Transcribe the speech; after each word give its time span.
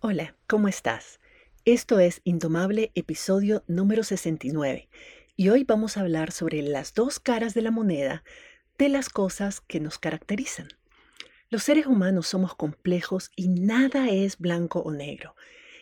Hola, 0.00 0.36
¿cómo 0.46 0.68
estás? 0.68 1.18
Esto 1.64 1.98
es 1.98 2.20
Indomable, 2.22 2.92
episodio 2.94 3.64
número 3.66 4.04
69, 4.04 4.88
y 5.34 5.48
hoy 5.48 5.64
vamos 5.64 5.96
a 5.96 6.02
hablar 6.02 6.30
sobre 6.30 6.62
las 6.62 6.94
dos 6.94 7.18
caras 7.18 7.52
de 7.52 7.62
la 7.62 7.72
moneda 7.72 8.22
de 8.78 8.90
las 8.90 9.08
cosas 9.08 9.60
que 9.60 9.80
nos 9.80 9.98
caracterizan. 9.98 10.68
Los 11.50 11.64
seres 11.64 11.86
humanos 11.86 12.28
somos 12.28 12.54
complejos 12.54 13.32
y 13.34 13.48
nada 13.48 14.08
es 14.08 14.38
blanco 14.38 14.78
o 14.78 14.92
negro. 14.92 15.34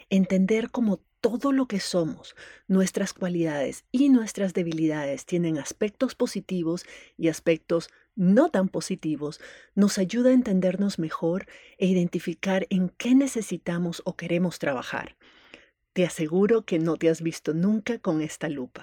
Entender 0.09 0.71
cómo 0.71 1.03
todo 1.21 1.53
lo 1.53 1.69
que 1.69 1.79
somos, 1.79 2.35
nuestras 2.69 3.13
cualidades 3.13 3.85
y 3.93 4.09
nuestras 4.09 4.55
debilidades 4.55 5.27
tienen 5.27 5.59
aspectos 5.59 6.15
positivos 6.15 6.87
y 7.19 7.29
aspectos 7.29 7.91
no 8.17 8.49
tan 8.49 8.69
positivos 8.69 9.41
nos 9.75 9.99
ayuda 9.99 10.31
a 10.31 10.33
entendernos 10.33 10.99
mejor 10.99 11.47
e 11.79 11.87
identificar 11.87 12.67
en 12.71 12.89
qué 12.89 13.15
necesitamos 13.15 14.03
o 14.05 14.17
queremos 14.17 14.59
trabajar. 14.59 15.17
Te 15.93 16.05
aseguro 16.05 16.63
que 16.63 16.79
no 16.79 16.97
te 16.97 17.09
has 17.09 17.23
visto 17.23 17.55
nunca 17.55 17.99
con 17.99 18.21
esta 18.21 18.49
lupa. 18.49 18.83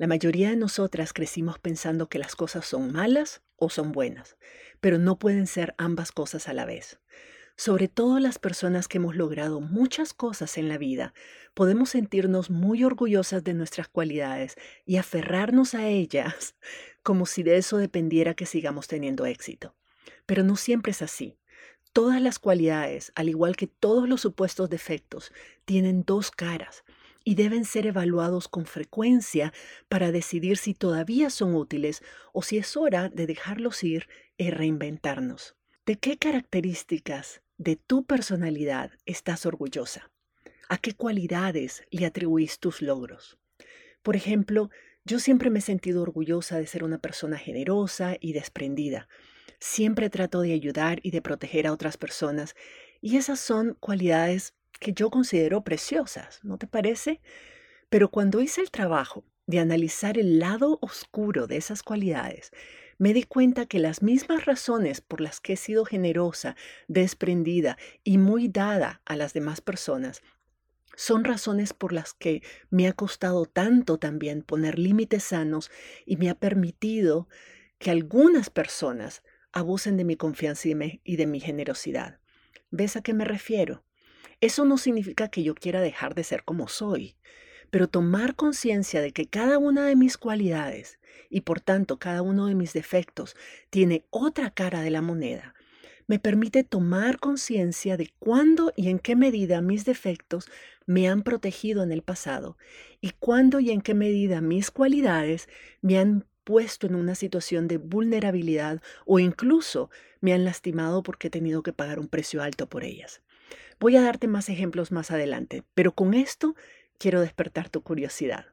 La 0.00 0.06
mayoría 0.06 0.48
de 0.48 0.56
nosotras 0.56 1.12
crecimos 1.12 1.58
pensando 1.58 2.08
que 2.08 2.18
las 2.18 2.34
cosas 2.34 2.64
son 2.64 2.90
malas 2.90 3.42
o 3.56 3.68
son 3.68 3.92
buenas, 3.92 4.38
pero 4.80 4.96
no 4.96 5.18
pueden 5.18 5.46
ser 5.46 5.74
ambas 5.76 6.10
cosas 6.10 6.48
a 6.48 6.54
la 6.54 6.64
vez. 6.64 6.98
Sobre 7.54 7.86
todo 7.86 8.18
las 8.18 8.38
personas 8.38 8.88
que 8.88 8.96
hemos 8.96 9.14
logrado 9.14 9.60
muchas 9.60 10.14
cosas 10.14 10.56
en 10.56 10.70
la 10.70 10.78
vida, 10.78 11.12
podemos 11.52 11.90
sentirnos 11.90 12.48
muy 12.48 12.82
orgullosas 12.82 13.44
de 13.44 13.52
nuestras 13.52 13.88
cualidades 13.88 14.56
y 14.86 14.96
aferrarnos 14.96 15.74
a 15.74 15.86
ellas 15.86 16.54
como 17.02 17.26
si 17.26 17.42
de 17.42 17.58
eso 17.58 17.76
dependiera 17.76 18.32
que 18.32 18.46
sigamos 18.46 18.88
teniendo 18.88 19.26
éxito. 19.26 19.74
Pero 20.24 20.44
no 20.44 20.56
siempre 20.56 20.92
es 20.92 21.02
así. 21.02 21.36
Todas 21.92 22.22
las 22.22 22.38
cualidades, 22.38 23.12
al 23.16 23.28
igual 23.28 23.54
que 23.54 23.66
todos 23.66 24.08
los 24.08 24.22
supuestos 24.22 24.70
defectos, 24.70 25.30
tienen 25.66 26.04
dos 26.04 26.30
caras 26.30 26.84
y 27.24 27.34
deben 27.34 27.64
ser 27.64 27.86
evaluados 27.86 28.48
con 28.48 28.66
frecuencia 28.66 29.52
para 29.88 30.12
decidir 30.12 30.56
si 30.56 30.74
todavía 30.74 31.30
son 31.30 31.54
útiles 31.54 32.02
o 32.32 32.42
si 32.42 32.58
es 32.58 32.76
hora 32.76 33.08
de 33.08 33.26
dejarlos 33.26 33.82
ir 33.84 34.08
y 34.36 34.50
reinventarnos. 34.50 35.56
¿De 35.86 35.96
qué 35.96 36.16
características 36.16 37.42
de 37.58 37.76
tu 37.76 38.04
personalidad 38.04 38.92
estás 39.06 39.44
orgullosa? 39.46 40.10
¿A 40.68 40.78
qué 40.78 40.94
cualidades 40.94 41.82
le 41.90 42.06
atribuís 42.06 42.58
tus 42.58 42.80
logros? 42.80 43.38
Por 44.02 44.16
ejemplo, 44.16 44.70
yo 45.04 45.18
siempre 45.18 45.50
me 45.50 45.58
he 45.58 45.62
sentido 45.62 46.02
orgullosa 46.02 46.58
de 46.58 46.66
ser 46.66 46.84
una 46.84 46.98
persona 46.98 47.38
generosa 47.38 48.16
y 48.20 48.32
desprendida. 48.32 49.08
Siempre 49.58 50.10
trato 50.10 50.40
de 50.40 50.52
ayudar 50.52 51.00
y 51.02 51.10
de 51.10 51.22
proteger 51.22 51.66
a 51.66 51.72
otras 51.72 51.96
personas 51.96 52.54
y 53.00 53.16
esas 53.16 53.40
son 53.40 53.76
cualidades 53.80 54.54
que 54.78 54.92
yo 54.92 55.10
considero 55.10 55.62
preciosas, 55.62 56.40
¿no 56.42 56.58
te 56.58 56.66
parece? 56.66 57.20
Pero 57.88 58.10
cuando 58.10 58.40
hice 58.40 58.60
el 58.60 58.70
trabajo 58.70 59.24
de 59.46 59.58
analizar 59.58 60.18
el 60.18 60.38
lado 60.38 60.78
oscuro 60.80 61.46
de 61.46 61.56
esas 61.56 61.82
cualidades, 61.82 62.52
me 62.98 63.14
di 63.14 63.22
cuenta 63.22 63.66
que 63.66 63.78
las 63.78 64.02
mismas 64.02 64.44
razones 64.44 65.00
por 65.00 65.20
las 65.20 65.40
que 65.40 65.54
he 65.54 65.56
sido 65.56 65.84
generosa, 65.84 66.54
desprendida 66.86 67.78
y 68.04 68.18
muy 68.18 68.48
dada 68.48 69.00
a 69.06 69.16
las 69.16 69.32
demás 69.32 69.60
personas 69.60 70.22
son 70.96 71.24
razones 71.24 71.72
por 71.72 71.94
las 71.94 72.12
que 72.12 72.42
me 72.68 72.86
ha 72.86 72.92
costado 72.92 73.46
tanto 73.46 73.98
también 73.98 74.42
poner 74.42 74.78
límites 74.78 75.24
sanos 75.24 75.70
y 76.04 76.18
me 76.18 76.28
ha 76.28 76.34
permitido 76.34 77.26
que 77.78 77.90
algunas 77.90 78.50
personas 78.50 79.22
abusen 79.50 79.96
de 79.96 80.04
mi 80.04 80.16
confianza 80.16 80.68
y 80.68 81.16
de 81.16 81.26
mi 81.26 81.40
generosidad. 81.40 82.20
¿Ves 82.70 82.96
a 82.96 83.02
qué 83.02 83.14
me 83.14 83.24
refiero? 83.24 83.82
Eso 84.40 84.64
no 84.64 84.78
significa 84.78 85.28
que 85.28 85.42
yo 85.42 85.54
quiera 85.54 85.82
dejar 85.82 86.14
de 86.14 86.24
ser 86.24 86.44
como 86.44 86.66
soy, 86.66 87.14
pero 87.70 87.88
tomar 87.88 88.36
conciencia 88.36 89.02
de 89.02 89.12
que 89.12 89.26
cada 89.26 89.58
una 89.58 89.86
de 89.86 89.96
mis 89.96 90.16
cualidades 90.16 90.98
y 91.28 91.42
por 91.42 91.60
tanto 91.60 91.98
cada 91.98 92.22
uno 92.22 92.46
de 92.46 92.54
mis 92.54 92.72
defectos 92.72 93.36
tiene 93.68 94.06
otra 94.08 94.50
cara 94.50 94.80
de 94.80 94.90
la 94.90 95.02
moneda, 95.02 95.54
me 96.06 96.18
permite 96.18 96.64
tomar 96.64 97.20
conciencia 97.20 97.98
de 97.98 98.12
cuándo 98.18 98.72
y 98.76 98.88
en 98.88 98.98
qué 98.98 99.14
medida 99.14 99.60
mis 99.60 99.84
defectos 99.84 100.46
me 100.86 101.06
han 101.08 101.22
protegido 101.22 101.82
en 101.82 101.92
el 101.92 102.02
pasado 102.02 102.56
y 103.02 103.10
cuándo 103.10 103.60
y 103.60 103.70
en 103.70 103.82
qué 103.82 103.92
medida 103.92 104.40
mis 104.40 104.70
cualidades 104.70 105.50
me 105.82 105.98
han 105.98 106.24
puesto 106.44 106.86
en 106.86 106.94
una 106.94 107.14
situación 107.14 107.68
de 107.68 107.76
vulnerabilidad 107.76 108.80
o 109.04 109.18
incluso 109.18 109.90
me 110.20 110.32
han 110.32 110.46
lastimado 110.46 111.02
porque 111.02 111.28
he 111.28 111.30
tenido 111.30 111.62
que 111.62 111.74
pagar 111.74 112.00
un 112.00 112.08
precio 112.08 112.42
alto 112.42 112.68
por 112.68 112.84
ellas. 112.84 113.20
Voy 113.78 113.96
a 113.96 114.02
darte 114.02 114.28
más 114.28 114.48
ejemplos 114.48 114.92
más 114.92 115.10
adelante, 115.10 115.64
pero 115.74 115.92
con 115.92 116.14
esto 116.14 116.54
quiero 116.98 117.20
despertar 117.20 117.68
tu 117.68 117.82
curiosidad. 117.82 118.46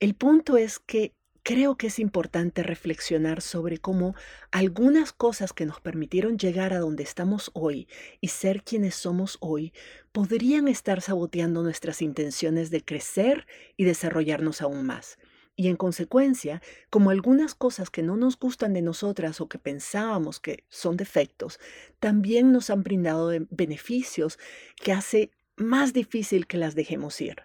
El 0.00 0.14
punto 0.14 0.56
es 0.56 0.78
que 0.78 1.12
creo 1.42 1.76
que 1.76 1.86
es 1.86 1.98
importante 1.98 2.62
reflexionar 2.62 3.40
sobre 3.40 3.78
cómo 3.78 4.14
algunas 4.50 5.12
cosas 5.12 5.52
que 5.52 5.64
nos 5.64 5.80
permitieron 5.80 6.38
llegar 6.38 6.72
a 6.74 6.78
donde 6.78 7.02
estamos 7.02 7.50
hoy 7.54 7.88
y 8.20 8.28
ser 8.28 8.62
quienes 8.62 8.94
somos 8.94 9.38
hoy 9.40 9.72
podrían 10.12 10.68
estar 10.68 11.00
saboteando 11.00 11.62
nuestras 11.62 12.02
intenciones 12.02 12.70
de 12.70 12.84
crecer 12.84 13.46
y 13.76 13.84
desarrollarnos 13.84 14.60
aún 14.60 14.84
más. 14.84 15.18
Y 15.58 15.66
en 15.66 15.74
consecuencia, 15.74 16.62
como 16.88 17.10
algunas 17.10 17.56
cosas 17.56 17.90
que 17.90 18.04
no 18.04 18.16
nos 18.16 18.38
gustan 18.38 18.74
de 18.74 18.80
nosotras 18.80 19.40
o 19.40 19.48
que 19.48 19.58
pensábamos 19.58 20.38
que 20.38 20.62
son 20.68 20.96
defectos, 20.96 21.58
también 21.98 22.52
nos 22.52 22.70
han 22.70 22.84
brindado 22.84 23.32
beneficios 23.50 24.38
que 24.76 24.92
hace 24.92 25.32
más 25.56 25.92
difícil 25.92 26.46
que 26.46 26.58
las 26.58 26.76
dejemos 26.76 27.20
ir. 27.20 27.42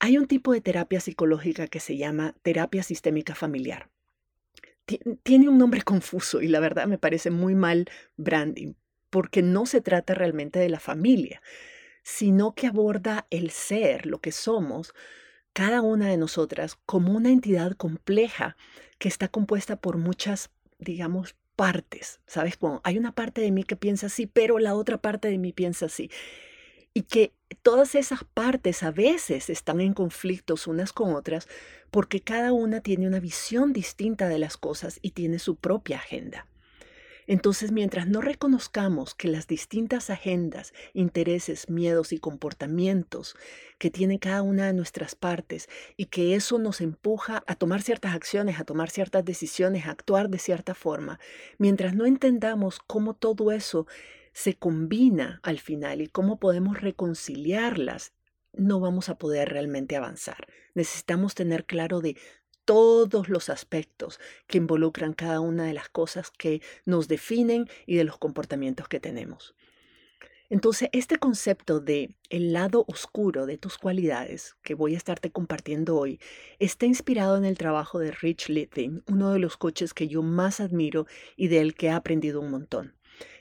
Hay 0.00 0.18
un 0.18 0.26
tipo 0.26 0.52
de 0.52 0.60
terapia 0.60 0.98
psicológica 0.98 1.68
que 1.68 1.78
se 1.78 1.96
llama 1.96 2.34
terapia 2.42 2.82
sistémica 2.82 3.36
familiar. 3.36 3.88
Tiene 5.22 5.48
un 5.48 5.58
nombre 5.58 5.82
confuso 5.84 6.42
y 6.42 6.48
la 6.48 6.58
verdad 6.58 6.88
me 6.88 6.98
parece 6.98 7.30
muy 7.30 7.54
mal 7.54 7.88
branding, 8.16 8.74
porque 9.10 9.42
no 9.42 9.64
se 9.64 9.80
trata 9.80 10.14
realmente 10.14 10.58
de 10.58 10.68
la 10.68 10.80
familia, 10.80 11.40
sino 12.02 12.56
que 12.56 12.66
aborda 12.66 13.28
el 13.30 13.52
ser, 13.52 14.06
lo 14.06 14.20
que 14.20 14.32
somos, 14.32 14.92
cada 15.52 15.82
una 15.82 16.08
de 16.08 16.16
nosotras 16.16 16.78
como 16.86 17.12
una 17.12 17.30
entidad 17.30 17.72
compleja 17.72 18.56
que 18.98 19.08
está 19.08 19.28
compuesta 19.28 19.76
por 19.76 19.96
muchas, 19.96 20.50
digamos, 20.78 21.34
partes. 21.56 22.20
¿Sabes? 22.26 22.56
Cuando 22.56 22.80
hay 22.84 22.98
una 22.98 23.12
parte 23.12 23.40
de 23.40 23.50
mí 23.50 23.64
que 23.64 23.76
piensa 23.76 24.06
así, 24.06 24.26
pero 24.26 24.58
la 24.58 24.74
otra 24.74 24.98
parte 24.98 25.28
de 25.28 25.38
mí 25.38 25.52
piensa 25.52 25.86
así. 25.86 26.10
Y 26.94 27.02
que 27.02 27.32
todas 27.62 27.94
esas 27.94 28.24
partes 28.24 28.82
a 28.82 28.90
veces 28.90 29.50
están 29.50 29.80
en 29.80 29.94
conflictos 29.94 30.66
unas 30.66 30.92
con 30.92 31.14
otras 31.14 31.48
porque 31.90 32.20
cada 32.20 32.52
una 32.52 32.80
tiene 32.80 33.06
una 33.06 33.20
visión 33.20 33.72
distinta 33.72 34.28
de 34.28 34.38
las 34.38 34.56
cosas 34.56 34.98
y 35.02 35.10
tiene 35.10 35.38
su 35.38 35.56
propia 35.56 35.98
agenda. 35.98 36.46
Entonces, 37.30 37.70
mientras 37.70 38.08
no 38.08 38.20
reconozcamos 38.20 39.14
que 39.14 39.28
las 39.28 39.46
distintas 39.46 40.10
agendas, 40.10 40.74
intereses, 40.94 41.70
miedos 41.70 42.12
y 42.12 42.18
comportamientos 42.18 43.36
que 43.78 43.88
tiene 43.88 44.18
cada 44.18 44.42
una 44.42 44.66
de 44.66 44.72
nuestras 44.72 45.14
partes 45.14 45.68
y 45.96 46.06
que 46.06 46.34
eso 46.34 46.58
nos 46.58 46.80
empuja 46.80 47.44
a 47.46 47.54
tomar 47.54 47.82
ciertas 47.82 48.16
acciones, 48.16 48.58
a 48.58 48.64
tomar 48.64 48.90
ciertas 48.90 49.24
decisiones, 49.24 49.86
a 49.86 49.92
actuar 49.92 50.28
de 50.28 50.40
cierta 50.40 50.74
forma, 50.74 51.20
mientras 51.56 51.94
no 51.94 52.04
entendamos 52.04 52.80
cómo 52.80 53.14
todo 53.14 53.52
eso 53.52 53.86
se 54.32 54.54
combina 54.54 55.38
al 55.44 55.60
final 55.60 56.00
y 56.00 56.08
cómo 56.08 56.40
podemos 56.40 56.80
reconciliarlas, 56.80 58.12
no 58.54 58.80
vamos 58.80 59.08
a 59.08 59.18
poder 59.18 59.50
realmente 59.50 59.94
avanzar. 59.94 60.48
Necesitamos 60.74 61.36
tener 61.36 61.64
claro 61.64 62.00
de 62.00 62.16
todos 62.70 63.28
los 63.28 63.50
aspectos 63.50 64.20
que 64.46 64.58
involucran 64.58 65.12
cada 65.12 65.40
una 65.40 65.64
de 65.64 65.74
las 65.74 65.88
cosas 65.88 66.30
que 66.30 66.62
nos 66.84 67.08
definen 67.08 67.68
y 67.84 67.96
de 67.96 68.04
los 68.04 68.16
comportamientos 68.16 68.86
que 68.86 69.00
tenemos. 69.00 69.56
Entonces, 70.50 70.88
este 70.92 71.18
concepto 71.18 71.80
de 71.80 72.14
el 72.28 72.52
lado 72.52 72.84
oscuro 72.86 73.46
de 73.46 73.58
tus 73.58 73.76
cualidades 73.76 74.54
que 74.62 74.74
voy 74.74 74.94
a 74.94 74.98
estarte 74.98 75.32
compartiendo 75.32 75.96
hoy 75.96 76.20
está 76.60 76.86
inspirado 76.86 77.36
en 77.36 77.44
el 77.44 77.58
trabajo 77.58 77.98
de 77.98 78.12
Rich 78.12 78.48
Lithin, 78.50 79.02
uno 79.08 79.32
de 79.32 79.40
los 79.40 79.56
coaches 79.56 79.92
que 79.92 80.06
yo 80.06 80.22
más 80.22 80.60
admiro 80.60 81.08
y 81.34 81.48
del 81.48 81.74
que 81.74 81.86
he 81.86 81.90
aprendido 81.90 82.40
un 82.40 82.52
montón. 82.52 82.99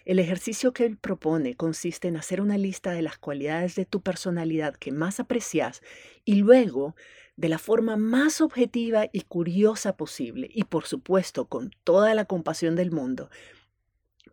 El 0.09 0.17
ejercicio 0.17 0.73
que 0.73 0.87
él 0.87 0.97
propone 0.97 1.53
consiste 1.53 2.07
en 2.07 2.17
hacer 2.17 2.41
una 2.41 2.57
lista 2.57 2.93
de 2.93 3.03
las 3.03 3.19
cualidades 3.19 3.75
de 3.75 3.85
tu 3.85 4.01
personalidad 4.01 4.75
que 4.75 4.91
más 4.91 5.19
aprecias 5.19 5.83
y 6.25 6.37
luego, 6.37 6.95
de 7.35 7.47
la 7.47 7.59
forma 7.59 7.95
más 7.95 8.41
objetiva 8.41 9.05
y 9.13 9.21
curiosa 9.21 9.97
posible, 9.97 10.49
y 10.51 10.63
por 10.63 10.87
supuesto 10.87 11.45
con 11.45 11.69
toda 11.83 12.15
la 12.15 12.25
compasión 12.25 12.75
del 12.75 12.89
mundo, 12.89 13.29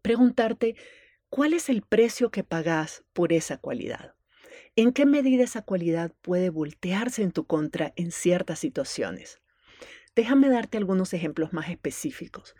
preguntarte 0.01 0.77
cuál 1.29 1.53
es 1.53 1.69
el 1.69 1.83
precio 1.83 2.31
que 2.31 2.43
pagas 2.43 3.05
por 3.13 3.35
esa 3.35 3.59
cualidad. 3.59 4.15
¿En 4.77 4.95
qué 4.95 5.05
medida 5.05 5.45
esa 5.45 5.61
cualidad 5.61 6.11
puede 6.23 6.49
voltearse 6.49 7.23
en 7.23 7.33
tu 7.33 7.47
contra 7.47 7.93
en 7.97 8.13
ciertas 8.13 8.61
situaciones? 8.61 9.43
Déjame 10.15 10.49
darte 10.49 10.79
algunos 10.79 11.13
ejemplos 11.13 11.53
más 11.53 11.69
específicos, 11.69 12.57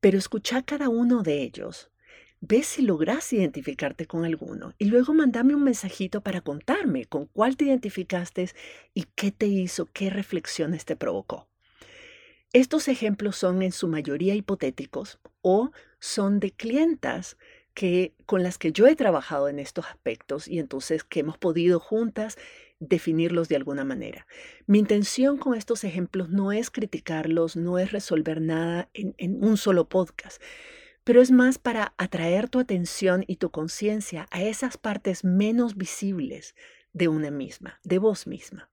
pero 0.00 0.18
escucha 0.18 0.60
cada 0.60 0.90
uno 0.90 1.22
de 1.22 1.40
ellos. 1.40 1.88
Ve 2.44 2.64
si 2.64 2.82
logras 2.82 3.32
identificarte 3.32 4.06
con 4.06 4.24
alguno 4.24 4.74
y 4.76 4.86
luego 4.86 5.14
mandame 5.14 5.54
un 5.54 5.62
mensajito 5.62 6.22
para 6.22 6.40
contarme 6.40 7.04
con 7.06 7.26
cuál 7.26 7.56
te 7.56 7.66
identificaste 7.66 8.50
y 8.94 9.04
qué 9.14 9.30
te 9.30 9.46
hizo, 9.46 9.86
qué 9.86 10.10
reflexiones 10.10 10.84
te 10.84 10.96
provocó. 10.96 11.48
Estos 12.52 12.88
ejemplos 12.88 13.36
son 13.36 13.62
en 13.62 13.70
su 13.70 13.86
mayoría 13.86 14.34
hipotéticos 14.34 15.20
o 15.40 15.70
son 16.00 16.40
de 16.40 16.50
clientas 16.50 17.36
que, 17.74 18.12
con 18.26 18.42
las 18.42 18.58
que 18.58 18.72
yo 18.72 18.88
he 18.88 18.96
trabajado 18.96 19.48
en 19.48 19.60
estos 19.60 19.86
aspectos 19.86 20.48
y 20.48 20.58
entonces 20.58 21.04
que 21.04 21.20
hemos 21.20 21.38
podido 21.38 21.78
juntas 21.78 22.38
definirlos 22.80 23.48
de 23.48 23.54
alguna 23.54 23.84
manera. 23.84 24.26
Mi 24.66 24.80
intención 24.80 25.36
con 25.38 25.54
estos 25.54 25.84
ejemplos 25.84 26.28
no 26.28 26.50
es 26.50 26.72
criticarlos, 26.72 27.54
no 27.54 27.78
es 27.78 27.92
resolver 27.92 28.40
nada 28.40 28.88
en, 28.94 29.14
en 29.18 29.44
un 29.44 29.56
solo 29.56 29.88
podcast, 29.88 30.42
pero 31.04 31.20
es 31.20 31.30
más 31.30 31.58
para 31.58 31.94
atraer 31.96 32.48
tu 32.48 32.58
atención 32.58 33.24
y 33.26 33.36
tu 33.36 33.50
conciencia 33.50 34.26
a 34.30 34.42
esas 34.42 34.76
partes 34.76 35.24
menos 35.24 35.76
visibles 35.76 36.54
de 36.92 37.08
una 37.08 37.30
misma, 37.30 37.80
de 37.84 37.98
vos 37.98 38.26
misma. 38.26 38.70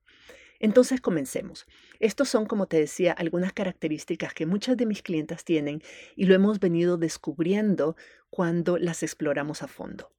Entonces 0.60 1.00
comencemos. 1.00 1.66
Estos 2.00 2.28
son, 2.30 2.46
como 2.46 2.68
te 2.68 2.78
decía, 2.78 3.14
algunas 3.14 3.54
características 3.54 4.34
que 4.34 4.46
muchas 4.46 4.76
de 4.76 4.86
mis 4.86 5.02
clientas 5.02 5.46
tienen 5.46 5.82
y 6.16 6.26
lo 6.26 6.36
hemos 6.36 6.60
venido 6.60 6.98
descubriendo 6.98 7.96
cuando 8.30 8.78
las 8.78 9.02
exploramos 9.02 9.64
a 9.64 9.68
fondo. 9.68 10.12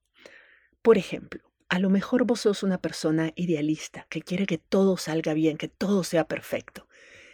Por 0.80 0.96
ejemplo, 0.96 1.42
a 1.68 1.78
lo 1.78 1.90
mejor 1.90 2.24
vos 2.24 2.40
sos 2.40 2.62
una 2.62 2.80
persona 2.80 3.32
idealista 3.36 4.06
que 4.08 4.22
quiere 4.22 4.46
que 4.46 4.58
todo 4.58 4.96
salga 4.96 5.34
bien, 5.34 5.58
que 5.58 5.68
todo 5.68 6.04
sea 6.04 6.26
perfecto. 6.26 6.88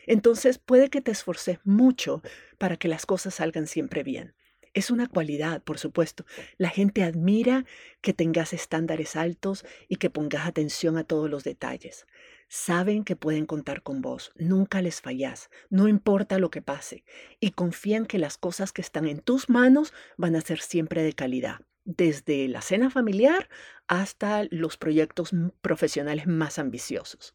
Entonces 0.07 0.59
puede 0.59 0.91
que 0.91 1.01
te 1.01 1.13
esforces 1.13 1.59
mucho 1.65 2.23
para 2.59 2.77
que 2.77 2.89
las 2.89 3.07
cosas 3.07 3.37
salgan 3.37 3.69
siempre 3.69 4.03
bien. 4.03 4.35
Es 4.77 4.91
una 4.91 5.09
cualidad, 5.09 5.63
por 5.63 5.79
supuesto. 5.79 6.27
La 6.59 6.69
gente 6.69 7.03
admira 7.03 7.65
que 8.03 8.13
tengas 8.13 8.53
estándares 8.53 9.17
altos 9.17 9.65
y 9.89 9.97
que 9.97 10.11
pongas 10.11 10.47
atención 10.47 10.99
a 10.99 11.05
todos 11.05 11.31
los 11.31 11.45
detalles. 11.45 12.07
Saben 12.49 13.03
que 13.03 13.17
pueden 13.17 13.47
contar 13.47 13.83
con 13.83 14.03
vos, 14.03 14.33
nunca 14.37 14.83
les 14.83 15.01
fallas, 15.01 15.49
no 15.71 15.89
importa 15.89 16.39
lo 16.39 16.51
que 16.51 16.61
pase, 16.61 17.05
y 17.41 17.53
confían 17.53 18.05
que 18.05 18.19
las 18.19 18.37
cosas 18.37 18.71
que 18.71 18.83
están 18.83 19.09
en 19.09 19.21
tus 19.21 19.49
manos 19.49 19.95
van 20.19 20.37
a 20.37 20.43
ser 20.43 20.61
siempre 20.61 21.03
de 21.03 21.15
calidad, 21.15 21.63
desde 21.87 22.47
la 22.47 22.61
cena 22.61 22.91
familiar 22.91 23.49
hasta 23.87 24.45
los 24.51 24.77
proyectos 24.77 25.31
profesionales 25.63 26.27
más 26.27 26.59
ambiciosos. 26.59 27.35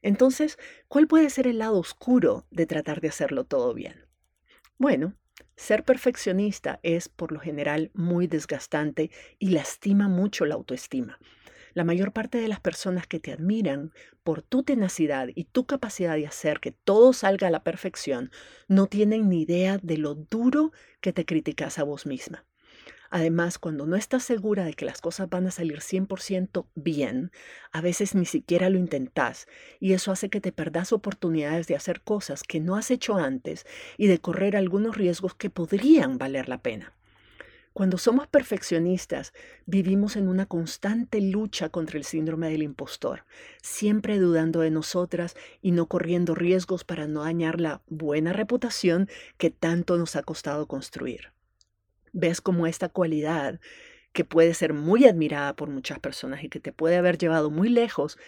Entonces, 0.00 0.58
¿cuál 0.88 1.08
puede 1.08 1.28
ser 1.28 1.46
el 1.46 1.58
lado 1.58 1.78
oscuro 1.78 2.46
de 2.50 2.64
tratar 2.64 3.02
de 3.02 3.08
hacerlo 3.08 3.44
todo 3.44 3.74
bien? 3.74 4.06
Bueno, 4.78 5.14
ser 5.60 5.84
perfeccionista 5.84 6.80
es 6.82 7.10
por 7.10 7.32
lo 7.32 7.38
general 7.38 7.90
muy 7.92 8.26
desgastante 8.26 9.10
y 9.38 9.50
lastima 9.50 10.08
mucho 10.08 10.46
la 10.46 10.54
autoestima. 10.54 11.18
La 11.74 11.84
mayor 11.84 12.12
parte 12.12 12.38
de 12.38 12.48
las 12.48 12.60
personas 12.60 13.06
que 13.06 13.20
te 13.20 13.30
admiran 13.30 13.92
por 14.24 14.42
tu 14.42 14.62
tenacidad 14.62 15.28
y 15.34 15.44
tu 15.44 15.66
capacidad 15.66 16.16
de 16.16 16.26
hacer 16.26 16.60
que 16.60 16.72
todo 16.72 17.12
salga 17.12 17.48
a 17.48 17.50
la 17.50 17.62
perfección 17.62 18.30
no 18.68 18.86
tienen 18.86 19.28
ni 19.28 19.42
idea 19.42 19.78
de 19.82 19.98
lo 19.98 20.14
duro 20.14 20.72
que 21.02 21.12
te 21.12 21.26
criticas 21.26 21.78
a 21.78 21.84
vos 21.84 22.06
misma. 22.06 22.46
Además, 23.10 23.58
cuando 23.58 23.86
no 23.86 23.96
estás 23.96 24.22
segura 24.22 24.64
de 24.64 24.74
que 24.74 24.84
las 24.84 25.00
cosas 25.00 25.28
van 25.28 25.44
a 25.48 25.50
salir 25.50 25.80
100% 25.80 26.66
bien, 26.76 27.32
a 27.72 27.80
veces 27.80 28.14
ni 28.14 28.24
siquiera 28.24 28.70
lo 28.70 28.78
intentás 28.78 29.48
y 29.80 29.94
eso 29.94 30.12
hace 30.12 30.30
que 30.30 30.40
te 30.40 30.52
perdas 30.52 30.92
oportunidades 30.92 31.66
de 31.66 31.74
hacer 31.74 32.02
cosas 32.02 32.44
que 32.44 32.60
no 32.60 32.76
has 32.76 32.92
hecho 32.92 33.16
antes 33.16 33.66
y 33.98 34.06
de 34.06 34.20
correr 34.20 34.56
algunos 34.56 34.96
riesgos 34.96 35.34
que 35.34 35.50
podrían 35.50 36.18
valer 36.18 36.48
la 36.48 36.62
pena. 36.62 36.94
Cuando 37.72 37.98
somos 37.98 38.28
perfeccionistas, 38.28 39.32
vivimos 39.66 40.14
en 40.14 40.28
una 40.28 40.46
constante 40.46 41.20
lucha 41.20 41.68
contra 41.68 41.98
el 41.98 42.04
síndrome 42.04 42.48
del 42.50 42.62
impostor, 42.62 43.24
siempre 43.60 44.18
dudando 44.18 44.60
de 44.60 44.70
nosotras 44.70 45.34
y 45.62 45.72
no 45.72 45.86
corriendo 45.86 46.36
riesgos 46.36 46.84
para 46.84 47.08
no 47.08 47.24
dañar 47.24 47.60
la 47.60 47.82
buena 47.88 48.32
reputación 48.32 49.08
que 49.36 49.50
tanto 49.50 49.96
nos 49.98 50.14
ha 50.14 50.22
costado 50.22 50.66
construir 50.66 51.32
ves 52.12 52.40
como 52.40 52.66
esta 52.66 52.88
cualidad 52.88 53.60
que 54.12 54.24
puede 54.24 54.54
ser 54.54 54.74
muy 54.74 55.06
admirada 55.06 55.54
por 55.54 55.68
muchas 55.68 55.98
personas 55.98 56.42
y 56.42 56.48
que 56.48 56.60
te 56.60 56.72
puede 56.72 56.96
haber 56.96 57.16
llevado 57.18 57.50
muy 57.50 57.68
lejos, 57.68 58.18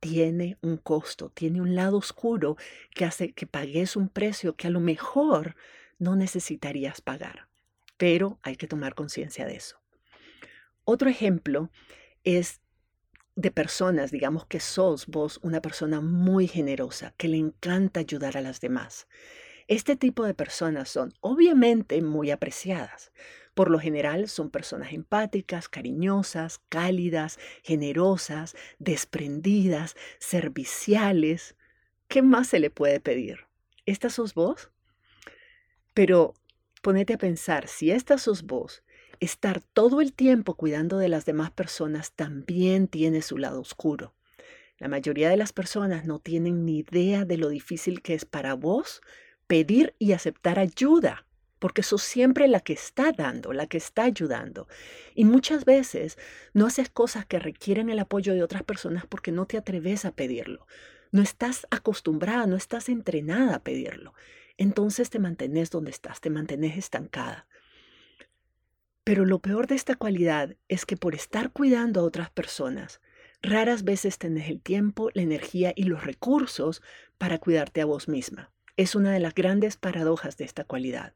tiene 0.00 0.58
un 0.62 0.76
costo, 0.76 1.30
tiene 1.30 1.60
un 1.60 1.74
lado 1.74 1.96
oscuro 1.96 2.56
que 2.94 3.04
hace 3.04 3.32
que 3.32 3.46
pagues 3.46 3.96
un 3.96 4.08
precio 4.08 4.56
que 4.56 4.66
a 4.66 4.70
lo 4.70 4.80
mejor 4.80 5.56
no 5.98 6.16
necesitarías 6.16 7.00
pagar. 7.00 7.48
Pero 7.96 8.38
hay 8.42 8.56
que 8.56 8.66
tomar 8.66 8.94
conciencia 8.94 9.46
de 9.46 9.56
eso. 9.56 9.80
Otro 10.84 11.08
ejemplo 11.08 11.70
es 12.24 12.60
de 13.36 13.50
personas, 13.50 14.10
digamos 14.10 14.46
que 14.46 14.60
sos 14.60 15.06
vos 15.06 15.38
una 15.42 15.62
persona 15.62 16.00
muy 16.00 16.48
generosa, 16.48 17.14
que 17.16 17.28
le 17.28 17.38
encanta 17.38 18.00
ayudar 18.00 18.36
a 18.36 18.40
las 18.42 18.60
demás. 18.60 19.06
Este 19.72 19.96
tipo 19.96 20.26
de 20.26 20.34
personas 20.34 20.90
son 20.90 21.14
obviamente 21.22 22.02
muy 22.02 22.30
apreciadas. 22.30 23.10
Por 23.54 23.70
lo 23.70 23.78
general 23.78 24.28
son 24.28 24.50
personas 24.50 24.92
empáticas, 24.92 25.70
cariñosas, 25.70 26.60
cálidas, 26.68 27.38
generosas, 27.62 28.54
desprendidas, 28.78 29.96
serviciales. 30.18 31.56
¿Qué 32.06 32.20
más 32.20 32.48
se 32.48 32.60
le 32.60 32.68
puede 32.68 33.00
pedir? 33.00 33.46
¿Estas 33.86 34.12
sos 34.12 34.34
vos? 34.34 34.68
Pero 35.94 36.34
ponete 36.82 37.14
a 37.14 37.18
pensar, 37.18 37.66
si 37.66 37.92
esta 37.92 38.18
sos 38.18 38.42
vos, 38.42 38.82
estar 39.20 39.62
todo 39.62 40.02
el 40.02 40.12
tiempo 40.12 40.52
cuidando 40.54 40.98
de 40.98 41.08
las 41.08 41.24
demás 41.24 41.50
personas 41.50 42.12
también 42.12 42.88
tiene 42.88 43.22
su 43.22 43.38
lado 43.38 43.62
oscuro. 43.62 44.12
La 44.76 44.88
mayoría 44.88 45.30
de 45.30 45.38
las 45.38 45.54
personas 45.54 46.04
no 46.04 46.18
tienen 46.18 46.66
ni 46.66 46.80
idea 46.80 47.24
de 47.24 47.38
lo 47.38 47.48
difícil 47.48 48.02
que 48.02 48.12
es 48.12 48.26
para 48.26 48.52
vos 48.52 49.00
pedir 49.52 49.94
y 49.98 50.12
aceptar 50.12 50.58
ayuda, 50.58 51.26
porque 51.58 51.82
sos 51.82 52.02
siempre 52.02 52.48
la 52.48 52.60
que 52.60 52.72
está 52.72 53.12
dando, 53.12 53.52
la 53.52 53.66
que 53.66 53.76
está 53.76 54.04
ayudando. 54.04 54.66
Y 55.14 55.26
muchas 55.26 55.66
veces 55.66 56.16
no 56.54 56.64
haces 56.64 56.88
cosas 56.88 57.26
que 57.26 57.38
requieren 57.38 57.90
el 57.90 57.98
apoyo 57.98 58.32
de 58.32 58.42
otras 58.42 58.62
personas 58.62 59.04
porque 59.06 59.30
no 59.30 59.44
te 59.44 59.58
atreves 59.58 60.06
a 60.06 60.12
pedirlo. 60.12 60.66
No 61.10 61.20
estás 61.20 61.66
acostumbrada, 61.70 62.46
no 62.46 62.56
estás 62.56 62.88
entrenada 62.88 63.56
a 63.56 63.62
pedirlo. 63.62 64.14
Entonces 64.56 65.10
te 65.10 65.18
mantienes 65.18 65.68
donde 65.68 65.90
estás, 65.90 66.22
te 66.22 66.30
mantienes 66.30 66.78
estancada. 66.78 67.46
Pero 69.04 69.26
lo 69.26 69.40
peor 69.40 69.66
de 69.66 69.74
esta 69.74 69.96
cualidad 69.96 70.56
es 70.68 70.86
que 70.86 70.96
por 70.96 71.14
estar 71.14 71.52
cuidando 71.52 72.00
a 72.00 72.04
otras 72.04 72.30
personas, 72.30 73.02
raras 73.42 73.84
veces 73.84 74.16
tenés 74.16 74.48
el 74.48 74.62
tiempo, 74.62 75.10
la 75.12 75.20
energía 75.20 75.74
y 75.76 75.82
los 75.82 76.04
recursos 76.04 76.80
para 77.18 77.36
cuidarte 77.36 77.82
a 77.82 77.84
vos 77.84 78.08
misma. 78.08 78.50
Es 78.76 78.94
una 78.94 79.12
de 79.12 79.20
las 79.20 79.34
grandes 79.34 79.76
paradojas 79.76 80.38
de 80.38 80.44
esta 80.44 80.64
cualidad. 80.64 81.12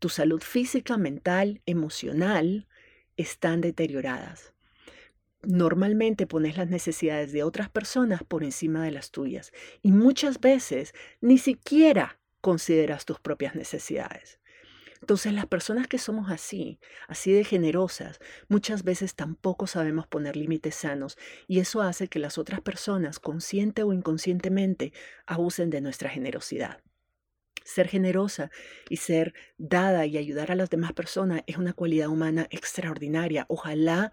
Tu 0.00 0.08
salud 0.08 0.42
física, 0.42 0.96
mental, 0.96 1.62
emocional 1.64 2.66
están 3.16 3.60
deterioradas. 3.60 4.52
Normalmente 5.42 6.26
pones 6.26 6.56
las 6.56 6.68
necesidades 6.68 7.30
de 7.30 7.44
otras 7.44 7.70
personas 7.70 8.24
por 8.24 8.42
encima 8.42 8.82
de 8.82 8.90
las 8.90 9.12
tuyas 9.12 9.52
y 9.80 9.92
muchas 9.92 10.40
veces 10.40 10.92
ni 11.20 11.38
siquiera 11.38 12.18
consideras 12.40 13.04
tus 13.04 13.20
propias 13.20 13.54
necesidades. 13.54 14.40
Entonces 15.00 15.32
las 15.32 15.46
personas 15.46 15.86
que 15.86 15.98
somos 15.98 16.32
así, 16.32 16.80
así 17.06 17.32
de 17.32 17.44
generosas, 17.44 18.18
muchas 18.48 18.82
veces 18.82 19.14
tampoco 19.14 19.68
sabemos 19.68 20.08
poner 20.08 20.36
límites 20.36 20.74
sanos 20.74 21.16
y 21.46 21.60
eso 21.60 21.82
hace 21.82 22.08
que 22.08 22.18
las 22.18 22.38
otras 22.38 22.60
personas, 22.60 23.20
consciente 23.20 23.84
o 23.84 23.92
inconscientemente, 23.92 24.92
abusen 25.26 25.70
de 25.70 25.80
nuestra 25.80 26.10
generosidad. 26.10 26.80
Ser 27.68 27.86
generosa 27.86 28.50
y 28.88 28.96
ser 28.96 29.34
dada 29.58 30.06
y 30.06 30.16
ayudar 30.16 30.50
a 30.50 30.54
las 30.54 30.70
demás 30.70 30.94
personas 30.94 31.42
es 31.46 31.58
una 31.58 31.74
cualidad 31.74 32.08
humana 32.08 32.46
extraordinaria. 32.50 33.44
Ojalá 33.48 34.10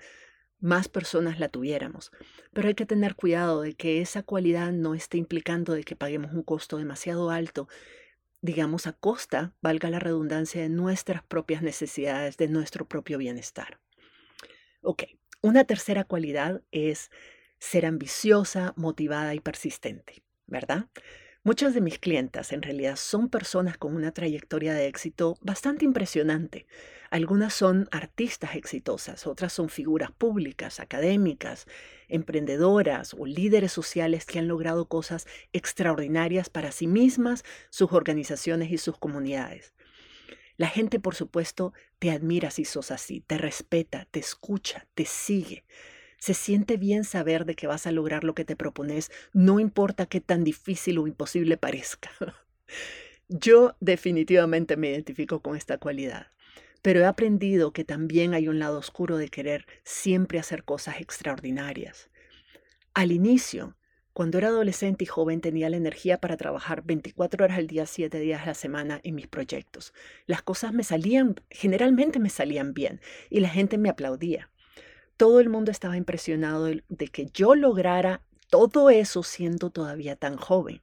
más 0.60 0.90
personas 0.90 1.40
la 1.40 1.48
tuviéramos. 1.48 2.12
Pero 2.52 2.68
hay 2.68 2.76
que 2.76 2.86
tener 2.86 3.16
cuidado 3.16 3.62
de 3.62 3.74
que 3.74 4.02
esa 4.02 4.24
cualidad 4.24 4.74
no 4.74 4.94
esté 4.94 5.18
implicando 5.18 5.74
de 5.74 5.86
que 5.86 5.96
paguemos 5.96 6.34
un 6.34 6.44
costo 6.44 6.78
demasiado 6.78 7.30
alto 7.30 7.70
digamos, 8.42 8.86
a 8.86 8.94
costa, 8.94 9.56
valga 9.62 9.90
la 9.90 9.98
redundancia, 9.98 10.62
de 10.62 10.70
nuestras 10.70 11.24
propias 11.24 11.64
necesidades, 11.64 12.38
de 12.38 12.48
nuestro 12.48 12.88
propio 12.88 13.18
bienestar. 13.18 13.80
Ok, 14.82 15.04
una 15.42 15.64
tercera 15.64 16.04
cualidad 16.04 16.62
es 16.72 17.10
ser 17.58 17.88
ambiciosa, 17.88 18.74
motivada 18.76 19.34
y 19.34 19.40
persistente, 19.40 20.22
¿verdad? 20.46 20.86
Muchas 21.46 21.76
de 21.76 21.82
mis 21.82 22.00
clientas 22.00 22.52
en 22.54 22.64
realidad 22.64 22.96
son 22.96 23.30
personas 23.30 23.78
con 23.78 23.96
una 23.96 24.12
trayectoria 24.12 24.74
de 24.74 24.88
éxito 24.88 25.38
bastante 25.42 25.86
impresionante. 25.86 26.66
Algunas 27.12 27.54
son 27.54 27.88
artistas 27.92 28.56
exitosas, 28.56 29.28
otras 29.28 29.54
son 29.54 29.70
figuras 29.70 30.12
públicas, 30.12 30.80
académicas, 30.80 31.68
emprendedoras 32.08 33.14
o 33.14 33.28
líderes 33.28 33.72
sociales 33.72 34.26
que 34.26 34.40
han 34.40 34.48
logrado 34.48 34.88
cosas 34.88 35.28
extraordinarias 35.54 36.50
para 36.50 36.72
sí 36.72 36.88
mismas, 36.88 37.44
sus 37.70 37.94
organizaciones 37.94 38.72
y 38.72 38.80
sus 38.80 38.98
comunidades. 38.98 39.76
La 40.58 40.68
gente, 40.68 41.00
por 41.00 41.14
supuesto, 41.14 41.74
te 42.00 42.10
admira 42.10 42.50
si 42.50 42.66
sos 42.66 42.90
así, 42.90 43.22
te 43.22 43.38
respeta, 43.38 44.08
te 44.10 44.20
escucha, 44.20 44.88
te 44.96 45.06
sigue. 45.06 45.64
Se 46.26 46.34
siente 46.34 46.78
bien 46.78 47.04
saber 47.04 47.46
de 47.46 47.54
que 47.54 47.68
vas 47.68 47.86
a 47.86 47.92
lograr 47.92 48.24
lo 48.24 48.34
que 48.34 48.46
te 48.46 48.56
propones, 48.56 49.12
no 49.32 49.60
importa 49.60 50.08
qué 50.08 50.22
tan 50.22 50.44
difícil 50.44 50.98
o 50.98 51.06
imposible 51.06 51.56
parezca. 51.56 52.10
Yo 53.30 53.76
definitivamente 53.80 54.76
me 54.76 54.90
identifico 54.90 55.44
con 55.44 55.56
esta 55.56 55.78
cualidad, 55.78 56.32
pero 56.82 57.02
he 57.02 57.06
aprendido 57.06 57.74
que 57.74 57.84
también 57.84 58.34
hay 58.34 58.48
un 58.48 58.58
lado 58.58 58.80
oscuro 58.80 59.18
de 59.18 59.30
querer 59.30 59.68
siempre 59.84 60.40
hacer 60.40 60.64
cosas 60.64 61.00
extraordinarias. 61.00 62.10
Al 62.96 63.12
inicio, 63.12 63.78
cuando 64.12 64.40
era 64.40 64.48
adolescente 64.48 65.04
y 65.04 65.08
joven 65.08 65.42
tenía 65.42 65.70
la 65.70 65.78
energía 65.78 66.20
para 66.20 66.38
trabajar 66.38 66.82
24 66.84 67.46
horas 67.46 67.60
al 67.60 67.68
día, 67.68 67.86
7 67.86 68.18
días 68.18 68.42
a 68.42 68.48
la 68.48 68.54
semana 68.56 69.00
en 69.04 69.14
mis 69.14 69.28
proyectos. 69.28 69.94
Las 70.26 70.42
cosas 70.42 70.74
me 70.74 70.84
salían, 70.84 71.36
generalmente 71.52 72.18
me 72.18 72.32
salían 72.32 72.74
bien 72.74 73.00
y 73.30 73.42
la 73.42 73.50
gente 73.50 73.78
me 73.78 73.90
aplaudía 73.90 74.50
todo 75.18 75.40
el 75.40 75.50
mundo 75.50 75.72
estaba 75.72 75.98
impresionado 75.98 76.66
de, 76.66 77.08
que 77.08 77.28
yo 77.34 77.56
lograra 77.56 78.22
todo 78.50 78.90
eso 78.90 79.24
siendo 79.24 79.70
todavía 79.70 80.16
tan 80.16 80.38
joven. 80.38 80.82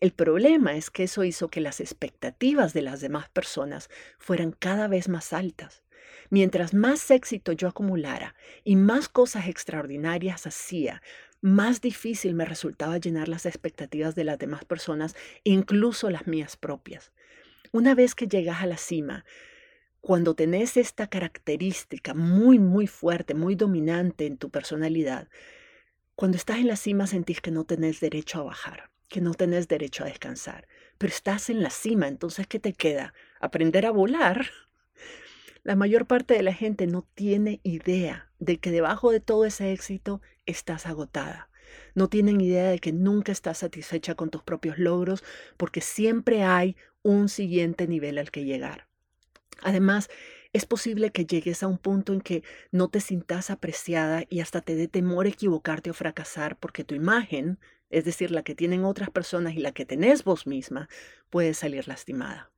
El 0.00 0.12
problema 0.12 0.76
es 0.76 0.90
que 0.90 1.04
eso 1.04 1.24
hizo 1.24 1.48
que 1.48 1.60
las 1.60 1.80
expectativas 1.80 2.74
de 2.74 2.82
las 2.82 3.00
demás 3.00 3.28
personas 3.28 3.88
fueran 4.18 4.52
cada 4.52 4.88
vez 4.88 5.08
más 5.08 5.32
altas. 5.32 5.82
Mientras 6.28 6.74
más 6.74 7.10
éxito 7.10 7.52
yo 7.52 7.68
acumulara 7.68 8.34
y 8.64 8.76
más 8.76 9.08
cosas 9.08 9.48
extraordinarias 9.48 10.46
hacía, 10.46 11.02
más 11.40 11.80
difícil 11.80 12.34
me 12.34 12.44
resultaba 12.44 12.98
llenar 12.98 13.28
las 13.28 13.46
expectativas 13.46 14.14
de 14.14 14.24
las 14.24 14.38
demás 14.38 14.64
personas, 14.64 15.14
incluso 15.44 16.10
las 16.10 16.26
mías 16.26 16.56
propias. 16.56 17.12
Una 17.72 17.94
vez 17.94 18.14
que 18.14 18.26
llegas 18.26 18.62
a 18.62 18.66
la 18.66 18.76
cima, 18.76 19.24
cuando 20.06 20.36
tenés 20.36 20.76
esta 20.76 21.08
característica 21.08 22.14
muy, 22.14 22.60
muy 22.60 22.86
fuerte, 22.86 23.34
muy 23.34 23.56
dominante 23.56 24.26
en 24.26 24.36
tu 24.36 24.50
personalidad, 24.50 25.28
cuando 26.14 26.36
estás 26.36 26.58
en 26.58 26.68
la 26.68 26.76
cima 26.76 27.08
sentís 27.08 27.40
que 27.40 27.50
no 27.50 27.64
tenés 27.64 27.98
derecho 27.98 28.38
a 28.38 28.44
bajar, 28.44 28.92
que 29.08 29.20
no 29.20 29.34
tenés 29.34 29.66
derecho 29.66 30.04
a 30.04 30.06
descansar, 30.06 30.68
pero 30.96 31.12
estás 31.12 31.50
en 31.50 31.60
la 31.60 31.70
cima, 31.70 32.06
entonces 32.06 32.46
¿qué 32.46 32.60
te 32.60 32.72
queda? 32.72 33.14
¿Aprender 33.40 33.84
a 33.84 33.90
volar? 33.90 34.46
La 35.64 35.74
mayor 35.74 36.06
parte 36.06 36.34
de 36.34 36.44
la 36.44 36.54
gente 36.54 36.86
no 36.86 37.02
tiene 37.16 37.58
idea 37.64 38.30
de 38.38 38.58
que 38.58 38.70
debajo 38.70 39.10
de 39.10 39.18
todo 39.18 39.44
ese 39.44 39.72
éxito 39.72 40.20
estás 40.44 40.86
agotada. 40.86 41.50
No 41.96 42.08
tienen 42.08 42.40
idea 42.40 42.70
de 42.70 42.78
que 42.78 42.92
nunca 42.92 43.32
estás 43.32 43.58
satisfecha 43.58 44.14
con 44.14 44.30
tus 44.30 44.44
propios 44.44 44.78
logros 44.78 45.24
porque 45.56 45.80
siempre 45.80 46.44
hay 46.44 46.76
un 47.02 47.28
siguiente 47.28 47.88
nivel 47.88 48.18
al 48.18 48.30
que 48.30 48.44
llegar. 48.44 48.85
Además, 49.62 50.08
es 50.52 50.66
posible 50.66 51.10
que 51.10 51.26
llegues 51.26 51.62
a 51.62 51.66
un 51.66 51.78
punto 51.78 52.12
en 52.12 52.20
que 52.20 52.42
no 52.70 52.88
te 52.88 53.00
sintas 53.00 53.50
apreciada 53.50 54.24
y 54.28 54.40
hasta 54.40 54.60
te 54.60 54.74
dé 54.74 54.88
temor 54.88 55.26
equivocarte 55.26 55.90
o 55.90 55.94
fracasar 55.94 56.58
porque 56.58 56.84
tu 56.84 56.94
imagen, 56.94 57.58
es 57.90 58.04
decir, 58.04 58.30
la 58.30 58.42
que 58.42 58.54
tienen 58.54 58.84
otras 58.84 59.10
personas 59.10 59.54
y 59.54 59.58
la 59.58 59.72
que 59.72 59.86
tenés 59.86 60.24
vos 60.24 60.46
misma, 60.46 60.88
puede 61.30 61.54
salir 61.54 61.88
lastimada. 61.88 62.50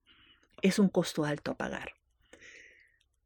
Es 0.63 0.79
un 0.79 0.89
costo 0.89 1.25
alto 1.25 1.53
a 1.53 1.57
pagar. 1.57 1.95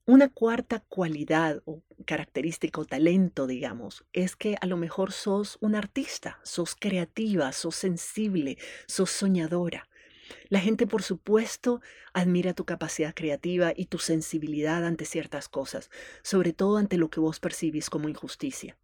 Una 0.05 0.29
cuarta 0.29 0.81
cualidad 0.81 1.63
o 1.65 1.81
característica 2.07 2.81
o 2.81 2.85
talento, 2.85 3.47
digamos, 3.47 4.05
es 4.13 4.35
que 4.35 4.57
a 4.61 4.67
lo 4.67 4.77
mejor 4.77 5.13
sos 5.13 5.59
un 5.61 5.77
artista, 5.77 6.41
sos 6.43 6.75
creativa, 6.75 7.53
sos 7.53 7.77
sensible, 7.77 8.59
sos 8.87 9.11
soñadora. 9.11 9.89
La 10.49 10.61
gente, 10.61 10.87
por 10.87 11.03
supuesto, 11.03 11.81
admira 12.13 12.55
tu 12.55 12.65
capacidad 12.65 13.15
creativa 13.15 13.73
y 13.75 13.87
tu 13.87 13.99
sensibilidad 13.99 14.85
ante 14.85 15.05
ciertas 15.05 15.49
cosas, 15.49 15.91
sobre 16.23 16.53
todo 16.53 16.77
ante 16.77 16.99
lo 16.99 17.11
que 17.11 17.21
vos 17.21 17.41
percibís 17.41 17.91
como 17.91 18.09
injusticia. 18.09 18.77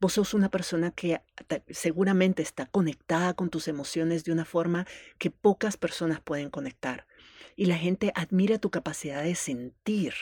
Vos 0.00 0.14
sos 0.14 0.32
una 0.32 0.50
persona 0.50 0.92
que 0.92 1.20
seguramente 1.68 2.40
está 2.40 2.64
conectada 2.64 3.34
con 3.34 3.50
tus 3.50 3.68
emociones 3.68 4.24
de 4.24 4.32
una 4.32 4.46
forma 4.46 4.86
que 5.18 5.30
pocas 5.30 5.76
personas 5.76 6.20
pueden 6.22 6.48
conectar. 6.48 7.06
Y 7.54 7.66
la 7.66 7.76
gente 7.76 8.10
admira 8.14 8.58
tu 8.58 8.70
capacidad 8.70 9.22
de 9.22 9.34
sentir 9.34 10.14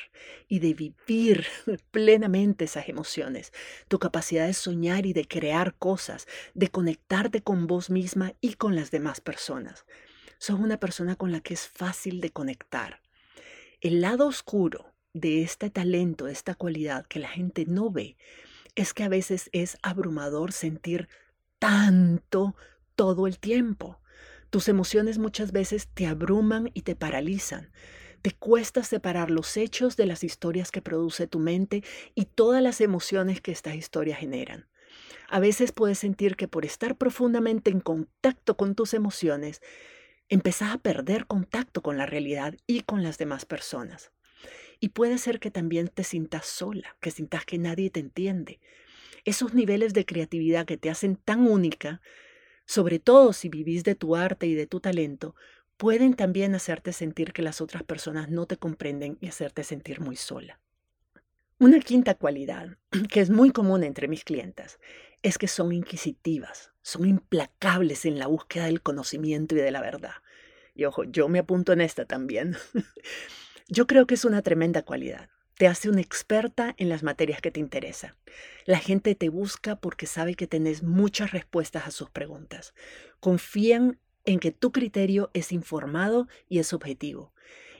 y 0.48 0.58
de 0.58 0.74
vivir 0.74 1.46
plenamente 1.92 2.64
esas 2.64 2.88
emociones, 2.88 3.52
tu 3.86 4.00
capacidad 4.00 4.46
de 4.46 4.54
soñar 4.54 5.06
y 5.06 5.12
de 5.12 5.28
crear 5.28 5.76
cosas, 5.76 6.26
de 6.54 6.68
conectarte 6.70 7.40
con 7.42 7.68
vos 7.68 7.88
misma 7.88 8.32
y 8.40 8.54
con 8.54 8.74
las 8.74 8.90
demás 8.90 9.20
personas 9.20 9.84
sos 10.38 10.58
una 10.58 10.78
persona 10.78 11.16
con 11.16 11.32
la 11.32 11.40
que 11.40 11.54
es 11.54 11.66
fácil 11.66 12.20
de 12.20 12.30
conectar. 12.30 13.00
El 13.80 14.00
lado 14.00 14.26
oscuro 14.26 14.92
de 15.12 15.42
este 15.42 15.70
talento, 15.70 16.26
de 16.26 16.32
esta 16.32 16.54
cualidad 16.54 17.06
que 17.06 17.18
la 17.18 17.28
gente 17.28 17.64
no 17.66 17.90
ve, 17.90 18.16
es 18.74 18.94
que 18.94 19.04
a 19.04 19.08
veces 19.08 19.50
es 19.52 19.78
abrumador 19.82 20.52
sentir 20.52 21.08
tanto 21.58 22.54
todo 22.94 23.26
el 23.26 23.38
tiempo. 23.38 24.00
Tus 24.50 24.68
emociones 24.68 25.18
muchas 25.18 25.52
veces 25.52 25.88
te 25.88 26.06
abruman 26.06 26.70
y 26.74 26.82
te 26.82 26.96
paralizan. 26.96 27.70
Te 28.22 28.32
cuesta 28.32 28.82
separar 28.82 29.30
los 29.30 29.56
hechos 29.56 29.96
de 29.96 30.06
las 30.06 30.24
historias 30.24 30.70
que 30.70 30.82
produce 30.82 31.26
tu 31.26 31.38
mente 31.38 31.84
y 32.14 32.24
todas 32.24 32.62
las 32.62 32.80
emociones 32.80 33.40
que 33.40 33.52
estas 33.52 33.74
historias 33.74 34.18
generan. 34.18 34.66
A 35.28 35.40
veces 35.40 35.72
puedes 35.72 35.98
sentir 35.98 36.36
que 36.36 36.48
por 36.48 36.64
estar 36.64 36.96
profundamente 36.96 37.70
en 37.70 37.80
contacto 37.80 38.56
con 38.56 38.74
tus 38.74 38.94
emociones, 38.94 39.60
empezás 40.28 40.74
a 40.74 40.78
perder 40.78 41.26
contacto 41.26 41.82
con 41.82 41.96
la 41.96 42.06
realidad 42.06 42.54
y 42.66 42.82
con 42.82 43.02
las 43.02 43.18
demás 43.18 43.44
personas. 43.44 44.12
Y 44.80 44.90
puede 44.90 45.18
ser 45.18 45.40
que 45.40 45.50
también 45.50 45.88
te 45.88 46.04
sientas 46.04 46.46
sola, 46.46 46.96
que 47.00 47.10
sientas 47.10 47.44
que 47.44 47.58
nadie 47.58 47.90
te 47.90 48.00
entiende. 48.00 48.60
Esos 49.24 49.54
niveles 49.54 49.94
de 49.94 50.04
creatividad 50.04 50.66
que 50.66 50.76
te 50.76 50.90
hacen 50.90 51.16
tan 51.16 51.46
única, 51.46 52.00
sobre 52.66 52.98
todo 52.98 53.32
si 53.32 53.48
vivís 53.48 53.82
de 53.84 53.94
tu 53.94 54.14
arte 54.14 54.46
y 54.46 54.54
de 54.54 54.66
tu 54.66 54.80
talento, 54.80 55.34
pueden 55.76 56.14
también 56.14 56.54
hacerte 56.54 56.92
sentir 56.92 57.32
que 57.32 57.42
las 57.42 57.60
otras 57.60 57.82
personas 57.82 58.28
no 58.28 58.46
te 58.46 58.56
comprenden 58.56 59.16
y 59.20 59.28
hacerte 59.28 59.64
sentir 59.64 60.00
muy 60.00 60.16
sola. 60.16 60.60
Una 61.58 61.80
quinta 61.80 62.14
cualidad, 62.14 62.76
que 63.10 63.20
es 63.20 63.30
muy 63.30 63.50
común 63.50 63.82
entre 63.82 64.06
mis 64.06 64.24
clientas, 64.24 64.78
es 65.22 65.38
que 65.38 65.48
son 65.48 65.72
inquisitivas, 65.72 66.72
son 66.88 67.04
implacables 67.04 68.06
en 68.06 68.18
la 68.18 68.28
búsqueda 68.28 68.64
del 68.64 68.80
conocimiento 68.80 69.54
y 69.54 69.58
de 69.58 69.70
la 69.70 69.82
verdad. 69.82 70.14
Y 70.74 70.86
ojo, 70.86 71.04
yo 71.04 71.28
me 71.28 71.40
apunto 71.40 71.74
en 71.74 71.82
esta 71.82 72.06
también. 72.06 72.56
yo 73.68 73.86
creo 73.86 74.06
que 74.06 74.14
es 74.14 74.24
una 74.24 74.40
tremenda 74.40 74.80
cualidad. 74.82 75.28
Te 75.58 75.66
hace 75.66 75.90
una 75.90 76.00
experta 76.00 76.74
en 76.78 76.88
las 76.88 77.02
materias 77.02 77.42
que 77.42 77.50
te 77.50 77.60
interesan. 77.60 78.14
La 78.64 78.78
gente 78.78 79.14
te 79.14 79.28
busca 79.28 79.76
porque 79.76 80.06
sabe 80.06 80.34
que 80.34 80.46
tenés 80.46 80.82
muchas 80.82 81.32
respuestas 81.32 81.86
a 81.86 81.90
sus 81.90 82.08
preguntas. 82.08 82.72
Confían 83.20 83.98
en 84.24 84.38
que 84.38 84.50
tu 84.50 84.72
criterio 84.72 85.30
es 85.34 85.52
informado 85.52 86.26
y 86.48 86.58
es 86.58 86.72
objetivo 86.72 87.34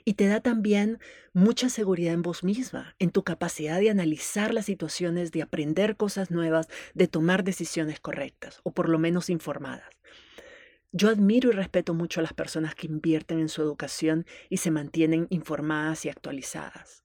y 0.05 0.13
te 0.13 0.27
da 0.27 0.41
también 0.41 0.99
mucha 1.33 1.69
seguridad 1.69 2.13
en 2.13 2.21
vos 2.21 2.43
misma, 2.43 2.95
en 2.99 3.11
tu 3.11 3.23
capacidad 3.23 3.79
de 3.79 3.89
analizar 3.89 4.53
las 4.53 4.65
situaciones, 4.65 5.31
de 5.31 5.41
aprender 5.41 5.95
cosas 5.97 6.31
nuevas, 6.31 6.67
de 6.93 7.07
tomar 7.07 7.43
decisiones 7.43 7.99
correctas 7.99 8.59
o 8.63 8.71
por 8.71 8.89
lo 8.89 8.99
menos 8.99 9.29
informadas. 9.29 9.89
Yo 10.91 11.09
admiro 11.09 11.49
y 11.49 11.53
respeto 11.53 11.93
mucho 11.93 12.19
a 12.19 12.23
las 12.23 12.33
personas 12.33 12.73
que 12.73 12.87
invierten 12.87 13.39
en 13.39 13.49
su 13.49 13.61
educación 13.61 14.25
y 14.49 14.57
se 14.57 14.71
mantienen 14.71 15.27
informadas 15.29 16.03
y 16.05 16.09
actualizadas. 16.09 17.03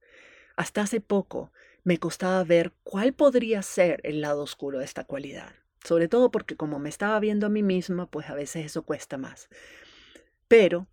Hasta 0.57 0.83
hace 0.83 1.01
poco 1.01 1.53
me 1.83 1.99
costaba 1.99 2.43
ver 2.45 2.73
cuál 2.83 3.13
podría 3.13 3.61
ser 3.63 4.01
el 4.05 4.23
lado 4.23 4.43
oscuro 4.43 4.79
de 4.79 4.87
esta 4.87 5.05
cualidad, 5.05 5.53
sobre 5.85 6.09
todo 6.09 6.31
porque 6.31 6.57
como 6.57 6.79
me 6.79 6.89
estaba 6.89 7.21
viendo 7.21 7.47
a 7.47 7.51
mí 7.51 7.63
misma, 7.63 8.07
pues 8.11 8.31
a 8.31 8.35
veces 8.35 8.65
eso 8.65 8.85
cuesta 8.85 9.19
más. 9.19 9.51
Pero 10.49 10.87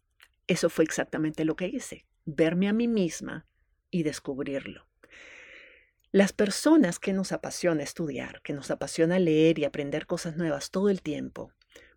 eso 0.52 0.70
fue 0.70 0.84
exactamente 0.84 1.46
lo 1.46 1.56
que 1.56 1.68
hice, 1.68 2.06
verme 2.26 2.68
a 2.68 2.74
mí 2.74 2.88
misma 2.88 3.46
y 3.90 4.04
descubrirlo. 4.04 4.86
Las 6.12 6.34
personas 6.34 7.00
que 7.00 7.14
nos 7.14 7.32
apasiona 7.32 7.84
estudiar, 7.84 8.42
que 8.42 8.52
nos 8.52 8.70
apasiona 8.70 9.18
leer 9.18 9.60
y 9.60 9.64
aprender 9.64 10.06
cosas 10.06 10.36
nuevas 10.36 10.70
todo 10.70 10.90
el 10.90 11.02
tiempo, 11.02 11.54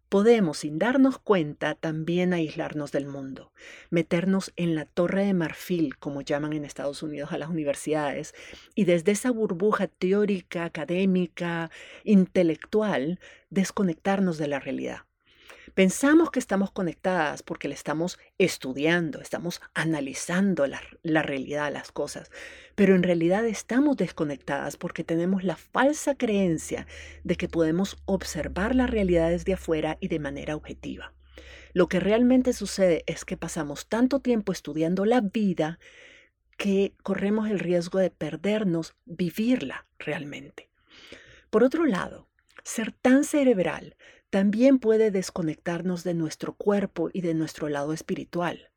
podemos, 0.08 0.58
sin 0.58 0.78
darnos 0.78 1.18
cuenta, 1.18 1.74
también 1.74 2.32
aislarnos 2.32 2.92
del 2.92 3.06
mundo, 3.06 3.52
meternos 3.90 4.52
en 4.54 4.76
la 4.76 4.84
torre 4.84 5.24
de 5.24 5.34
marfil, 5.34 5.96
como 5.98 6.20
llaman 6.20 6.52
en 6.52 6.64
Estados 6.64 7.02
Unidos 7.02 7.32
a 7.32 7.38
las 7.38 7.48
universidades, 7.48 8.34
y 8.76 8.84
desde 8.84 9.10
esa 9.10 9.32
burbuja 9.32 9.88
teórica, 9.88 10.64
académica, 10.64 11.72
intelectual, 12.04 13.18
desconectarnos 13.50 14.38
de 14.38 14.46
la 14.46 14.60
realidad. 14.60 14.98
Pensamos 15.74 16.30
que 16.30 16.38
estamos 16.38 16.70
conectadas 16.70 17.42
porque 17.42 17.66
le 17.66 17.74
estamos 17.74 18.20
estudiando, 18.38 19.20
estamos 19.20 19.60
analizando 19.74 20.68
la, 20.68 20.80
la, 21.02 21.22
realidad, 21.22 21.72
las 21.72 21.90
cosas, 21.90 22.30
pero 22.76 22.94
en 22.94 23.02
realidad 23.02 23.44
estamos 23.44 23.96
desconectadas 23.96 24.76
porque 24.76 25.02
tenemos 25.02 25.42
la 25.42 25.56
falsa 25.56 26.14
creencia 26.14 26.86
de 27.24 27.34
que 27.34 27.48
podemos 27.48 27.96
observar 28.04 28.76
la 28.76 28.86
realidad 28.86 29.30
desde 29.30 29.54
afuera 29.54 29.98
y 30.00 30.06
de 30.06 30.20
manera 30.20 30.54
objetiva. 30.54 31.12
Lo 31.72 31.88
que 31.88 31.98
realmente 31.98 32.52
sucede 32.52 33.02
es 33.06 33.24
que 33.24 33.36
pasamos 33.36 33.88
tanto 33.88 34.20
tiempo 34.20 34.52
estudiando 34.52 35.04
la 35.04 35.20
vida 35.22 35.80
que 36.56 36.94
corremos 37.02 37.50
el 37.50 37.58
riesgo 37.58 37.98
de 37.98 38.10
perdernos 38.10 38.94
vivirla 39.06 39.86
realmente. 39.98 40.70
Por 41.50 41.64
otro 41.64 41.84
lado, 41.84 42.28
ser 42.62 42.92
tan 42.92 43.24
cerebral 43.24 43.96
también 44.34 44.80
puede 44.80 45.12
desconectarnos 45.12 46.02
de 46.02 46.12
nuestro 46.12 46.54
cuerpo 46.54 47.08
y 47.12 47.20
de 47.20 47.34
nuestro 47.34 47.68
lado 47.68 47.92
espiritual. 47.92 48.68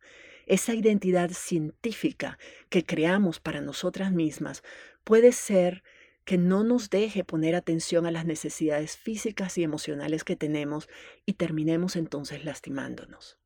Esa 0.45 0.75
identidad 0.75 1.31
científica 1.31 2.37
que 2.69 2.85
creamos 2.85 3.39
para 3.39 3.59
nosotras 3.59 4.11
mismas 4.11 4.61
puede 5.03 5.31
ser 5.31 5.81
que 6.25 6.37
no 6.37 6.63
nos 6.63 6.91
deje 6.91 7.23
poner 7.23 7.55
atención 7.55 8.05
a 8.05 8.11
las 8.11 8.27
necesidades 8.27 8.97
físicas 8.97 9.57
y 9.57 9.63
emocionales 9.63 10.23
que 10.23 10.35
tenemos 10.35 10.87
y 11.25 11.33
terminemos 11.33 11.95
entonces 11.95 12.45
lastimándonos. 12.45 13.39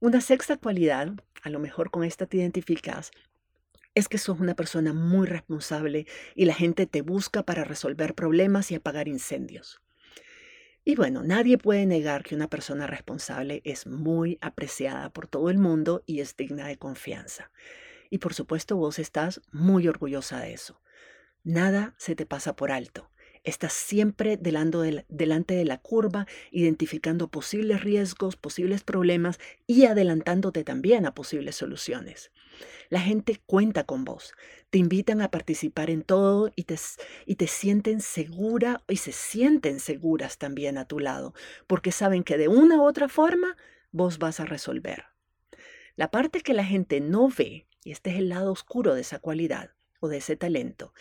Una 0.00 0.22
sexta 0.22 0.56
cualidad, 0.56 1.12
a 1.42 1.50
lo 1.50 1.58
mejor 1.58 1.90
con 1.90 2.04
esta 2.04 2.24
te 2.24 2.38
identificas, 2.38 3.10
es 3.94 4.08
que 4.08 4.16
sos 4.16 4.40
una 4.40 4.54
persona 4.54 4.94
muy 4.94 5.26
responsable 5.26 6.06
y 6.34 6.46
la 6.46 6.54
gente 6.54 6.86
te 6.86 7.02
busca 7.02 7.42
para 7.42 7.62
resolver 7.62 8.14
problemas 8.14 8.70
y 8.70 8.76
apagar 8.76 9.06
incendios. 9.06 9.83
Y 10.86 10.96
bueno, 10.96 11.22
nadie 11.22 11.56
puede 11.56 11.86
negar 11.86 12.22
que 12.24 12.34
una 12.34 12.48
persona 12.48 12.86
responsable 12.86 13.62
es 13.64 13.86
muy 13.86 14.38
apreciada 14.42 15.10
por 15.10 15.26
todo 15.26 15.48
el 15.48 15.56
mundo 15.56 16.02
y 16.04 16.20
es 16.20 16.36
digna 16.36 16.66
de 16.66 16.76
confianza. 16.76 17.50
Y 18.10 18.18
por 18.18 18.34
supuesto 18.34 18.76
vos 18.76 18.98
estás 18.98 19.40
muy 19.50 19.88
orgullosa 19.88 20.40
de 20.40 20.52
eso. 20.52 20.82
Nada 21.42 21.94
se 21.96 22.14
te 22.14 22.26
pasa 22.26 22.54
por 22.54 22.70
alto. 22.70 23.10
Estás 23.44 23.72
siempre 23.72 24.36
delante 24.38 25.54
de 25.54 25.64
la 25.64 25.78
curva, 25.78 26.26
identificando 26.50 27.28
posibles 27.28 27.82
riesgos, 27.82 28.36
posibles 28.36 28.84
problemas 28.84 29.38
y 29.66 29.86
adelantándote 29.86 30.64
también 30.64 31.06
a 31.06 31.14
posibles 31.14 31.56
soluciones. 31.56 32.30
La 32.88 33.00
gente 33.00 33.40
cuenta 33.46 33.84
con 33.84 34.04
vos, 34.04 34.34
te 34.70 34.78
invitan 34.78 35.20
a 35.20 35.30
participar 35.30 35.90
en 35.90 36.02
todo 36.02 36.50
y 36.56 36.64
te, 36.64 36.76
y 37.26 37.36
te 37.36 37.46
sienten 37.46 38.00
segura 38.00 38.82
y 38.88 38.96
se 38.96 39.12
sienten 39.12 39.80
seguras 39.80 40.38
también 40.38 40.78
a 40.78 40.86
tu 40.86 40.98
lado, 40.98 41.34
porque 41.66 41.92
saben 41.92 42.24
que 42.24 42.38
de 42.38 42.48
una 42.48 42.78
u 42.78 42.82
otra 42.84 43.08
forma 43.08 43.56
vos 43.92 44.18
vas 44.18 44.40
a 44.40 44.44
resolver. 44.44 45.04
La 45.96 46.10
parte 46.10 46.40
que 46.40 46.54
la 46.54 46.64
gente 46.64 47.00
no 47.00 47.28
ve, 47.28 47.66
y 47.84 47.92
este 47.92 48.10
es 48.10 48.16
el 48.16 48.28
lado 48.28 48.50
oscuro 48.50 48.94
de 48.94 49.02
esa 49.02 49.20
cualidad 49.20 49.70
o 50.00 50.08
de 50.08 50.16
ese 50.16 50.36
talento, 50.36 50.92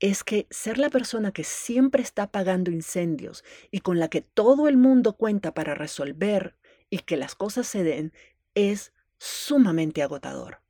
es 0.00 0.24
que 0.24 0.46
ser 0.50 0.78
la 0.78 0.90
persona 0.90 1.32
que 1.32 1.44
siempre 1.44 2.02
está 2.02 2.24
apagando 2.24 2.70
incendios 2.70 3.44
y 3.70 3.80
con 3.80 3.98
la 3.98 4.08
que 4.08 4.22
todo 4.22 4.68
el 4.68 4.76
mundo 4.76 5.16
cuenta 5.16 5.54
para 5.54 5.74
resolver 5.74 6.56
y 6.90 6.98
que 6.98 7.16
las 7.16 7.34
cosas 7.34 7.68
se 7.68 7.84
den 7.84 8.12
es 8.54 8.92
sumamente 9.18 10.02
agotador. 10.02 10.63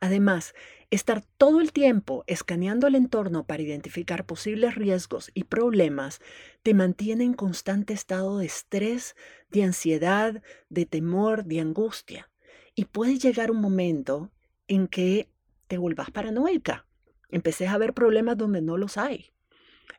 Además, 0.00 0.54
estar 0.90 1.24
todo 1.36 1.60
el 1.60 1.72
tiempo 1.72 2.24
escaneando 2.26 2.86
el 2.86 2.94
entorno 2.94 3.44
para 3.44 3.62
identificar 3.62 4.24
posibles 4.24 4.74
riesgos 4.74 5.30
y 5.34 5.44
problemas 5.44 6.20
te 6.62 6.74
mantiene 6.74 7.24
en 7.24 7.34
constante 7.34 7.92
estado 7.92 8.38
de 8.38 8.46
estrés, 8.46 9.16
de 9.50 9.64
ansiedad, 9.64 10.42
de 10.68 10.86
temor, 10.86 11.44
de 11.44 11.60
angustia. 11.60 12.30
Y 12.74 12.86
puede 12.86 13.18
llegar 13.18 13.50
un 13.50 13.60
momento 13.60 14.30
en 14.68 14.86
que 14.86 15.30
te 15.66 15.78
vuelvas 15.78 16.10
paranoica. 16.10 16.86
Empecé 17.30 17.66
a 17.66 17.78
ver 17.78 17.94
problemas 17.94 18.36
donde 18.36 18.62
no 18.62 18.76
los 18.76 18.96
hay. 18.96 19.32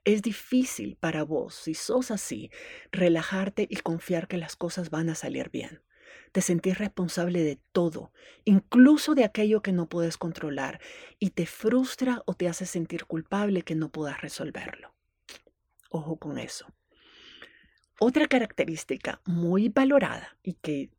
Es 0.04 0.22
difícil 0.22 0.96
para 0.96 1.24
vos, 1.24 1.56
si 1.56 1.74
sos 1.74 2.12
así, 2.12 2.50
relajarte 2.92 3.68
y 3.70 3.78
confiar 3.78 4.28
que 4.28 4.38
las 4.38 4.56
cosas 4.56 4.90
van 4.90 5.10
a 5.10 5.16
salir 5.16 5.50
bien 5.50 5.82
te 6.32 6.42
sentís 6.42 6.78
responsable 6.78 7.44
de 7.44 7.60
todo, 7.72 8.12
incluso 8.46 9.16
de 9.16 9.24
aquello 9.24 9.62
que 9.62 9.72
no 9.72 9.88
puedes 9.88 10.18
controlar, 10.18 10.80
y 11.20 11.32
te 11.32 11.46
frustra 11.46 12.22
o 12.26 12.34
te 12.34 12.48
hace 12.48 12.66
sentir 12.66 13.06
culpable 13.06 13.64
que 13.64 13.76
no 13.76 13.90
puedas 13.90 14.22
resolverlo. 14.22 14.94
Ojo 15.90 16.18
con 16.18 16.38
eso. 16.38 16.68
Otra 18.00 18.28
característica 18.28 19.22
muy 19.26 19.70
valorada 19.70 20.38
y 20.44 20.54
que, 20.54 20.92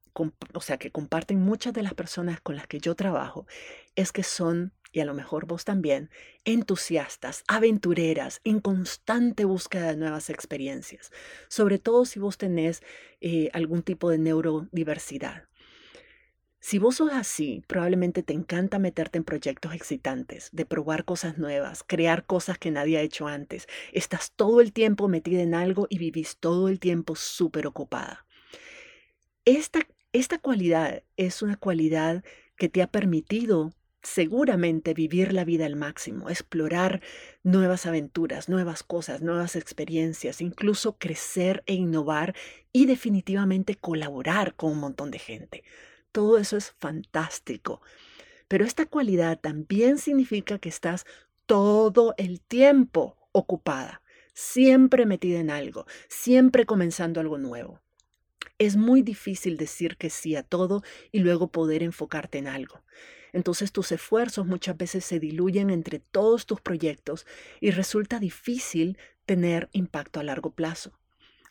o 0.54 0.60
sea, 0.60 0.78
que 0.78 0.90
comparten 0.90 1.40
muchas 1.40 1.72
de 1.72 1.82
las 1.82 1.94
personas 1.94 2.40
con 2.40 2.56
las 2.56 2.66
que 2.66 2.80
yo 2.80 2.94
trabajo 2.94 3.46
es 3.94 4.12
que 4.12 4.22
son 4.22 4.72
y 4.92 5.00
a 5.00 5.04
lo 5.04 5.14
mejor 5.14 5.46
vos 5.46 5.64
también, 5.64 6.10
entusiastas, 6.44 7.44
aventureras, 7.46 8.40
en 8.44 8.60
constante 8.60 9.44
búsqueda 9.44 9.88
de 9.88 9.96
nuevas 9.96 10.30
experiencias, 10.30 11.12
sobre 11.48 11.78
todo 11.78 12.04
si 12.04 12.18
vos 12.18 12.38
tenés 12.38 12.82
eh, 13.20 13.50
algún 13.52 13.82
tipo 13.82 14.10
de 14.10 14.18
neurodiversidad. 14.18 15.44
Si 16.60 16.78
vos 16.78 16.96
sos 16.96 17.12
así, 17.12 17.62
probablemente 17.68 18.24
te 18.24 18.32
encanta 18.32 18.80
meterte 18.80 19.18
en 19.18 19.24
proyectos 19.24 19.74
excitantes, 19.74 20.48
de 20.52 20.66
probar 20.66 21.04
cosas 21.04 21.38
nuevas, 21.38 21.84
crear 21.86 22.26
cosas 22.26 22.58
que 22.58 22.72
nadie 22.72 22.98
ha 22.98 23.02
hecho 23.02 23.28
antes. 23.28 23.68
Estás 23.92 24.32
todo 24.32 24.60
el 24.60 24.72
tiempo 24.72 25.06
metida 25.06 25.40
en 25.40 25.54
algo 25.54 25.86
y 25.88 25.98
vivís 25.98 26.36
todo 26.38 26.68
el 26.68 26.80
tiempo 26.80 27.14
súper 27.14 27.68
ocupada. 27.68 28.26
Esta, 29.44 29.86
esta 30.12 30.38
cualidad 30.38 31.02
es 31.16 31.42
una 31.42 31.56
cualidad 31.56 32.24
que 32.56 32.68
te 32.68 32.82
ha 32.82 32.86
permitido 32.86 33.72
seguramente 34.02 34.94
vivir 34.94 35.32
la 35.32 35.44
vida 35.44 35.66
al 35.66 35.76
máximo, 35.76 36.30
explorar 36.30 37.02
nuevas 37.42 37.84
aventuras, 37.84 38.48
nuevas 38.48 38.82
cosas, 38.82 39.22
nuevas 39.22 39.56
experiencias, 39.56 40.40
incluso 40.40 40.96
crecer 40.96 41.62
e 41.66 41.74
innovar 41.74 42.34
y 42.72 42.86
definitivamente 42.86 43.74
colaborar 43.74 44.54
con 44.54 44.72
un 44.72 44.78
montón 44.78 45.10
de 45.10 45.18
gente. 45.18 45.64
Todo 46.12 46.38
eso 46.38 46.56
es 46.56 46.74
fantástico. 46.78 47.82
Pero 48.46 48.64
esta 48.64 48.86
cualidad 48.86 49.38
también 49.38 49.98
significa 49.98 50.58
que 50.58 50.70
estás 50.70 51.04
todo 51.46 52.14
el 52.16 52.40
tiempo 52.40 53.16
ocupada, 53.32 54.00
siempre 54.32 55.06
metida 55.06 55.38
en 55.38 55.50
algo, 55.50 55.86
siempre 56.08 56.64
comenzando 56.64 57.20
algo 57.20 57.36
nuevo. 57.36 57.80
Es 58.58 58.76
muy 58.76 59.02
difícil 59.02 59.56
decir 59.56 59.96
que 59.96 60.10
sí 60.10 60.34
a 60.34 60.42
todo 60.42 60.82
y 61.12 61.20
luego 61.20 61.48
poder 61.48 61.82
enfocarte 61.82 62.38
en 62.38 62.48
algo. 62.48 62.82
Entonces 63.32 63.72
tus 63.72 63.92
esfuerzos 63.92 64.46
muchas 64.46 64.76
veces 64.76 65.04
se 65.04 65.20
diluyen 65.20 65.70
entre 65.70 66.00
todos 66.00 66.46
tus 66.46 66.60
proyectos 66.60 67.26
y 67.60 67.70
resulta 67.70 68.18
difícil 68.18 68.98
tener 69.26 69.68
impacto 69.72 70.18
a 70.18 70.24
largo 70.24 70.50
plazo. 70.50 70.98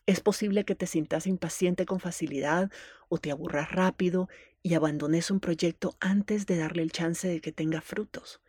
Es 0.06 0.22
posible 0.22 0.66
que 0.66 0.76
te 0.76 0.88
sientas 0.88 1.28
impaciente 1.28 1.86
con 1.86 2.00
facilidad 2.00 2.72
o 3.10 3.18
te 3.18 3.32
aburras 3.32 3.72
rápido 3.72 4.30
y 4.64 4.74
abandones 4.74 5.32
un 5.32 5.40
proyecto 5.40 5.96
antes 6.00 6.46
de 6.46 6.58
darle 6.58 6.82
el 6.82 6.92
chance 6.92 7.28
de 7.28 7.42
que 7.42 7.52
tenga 7.52 7.82
frutos. 7.82 8.42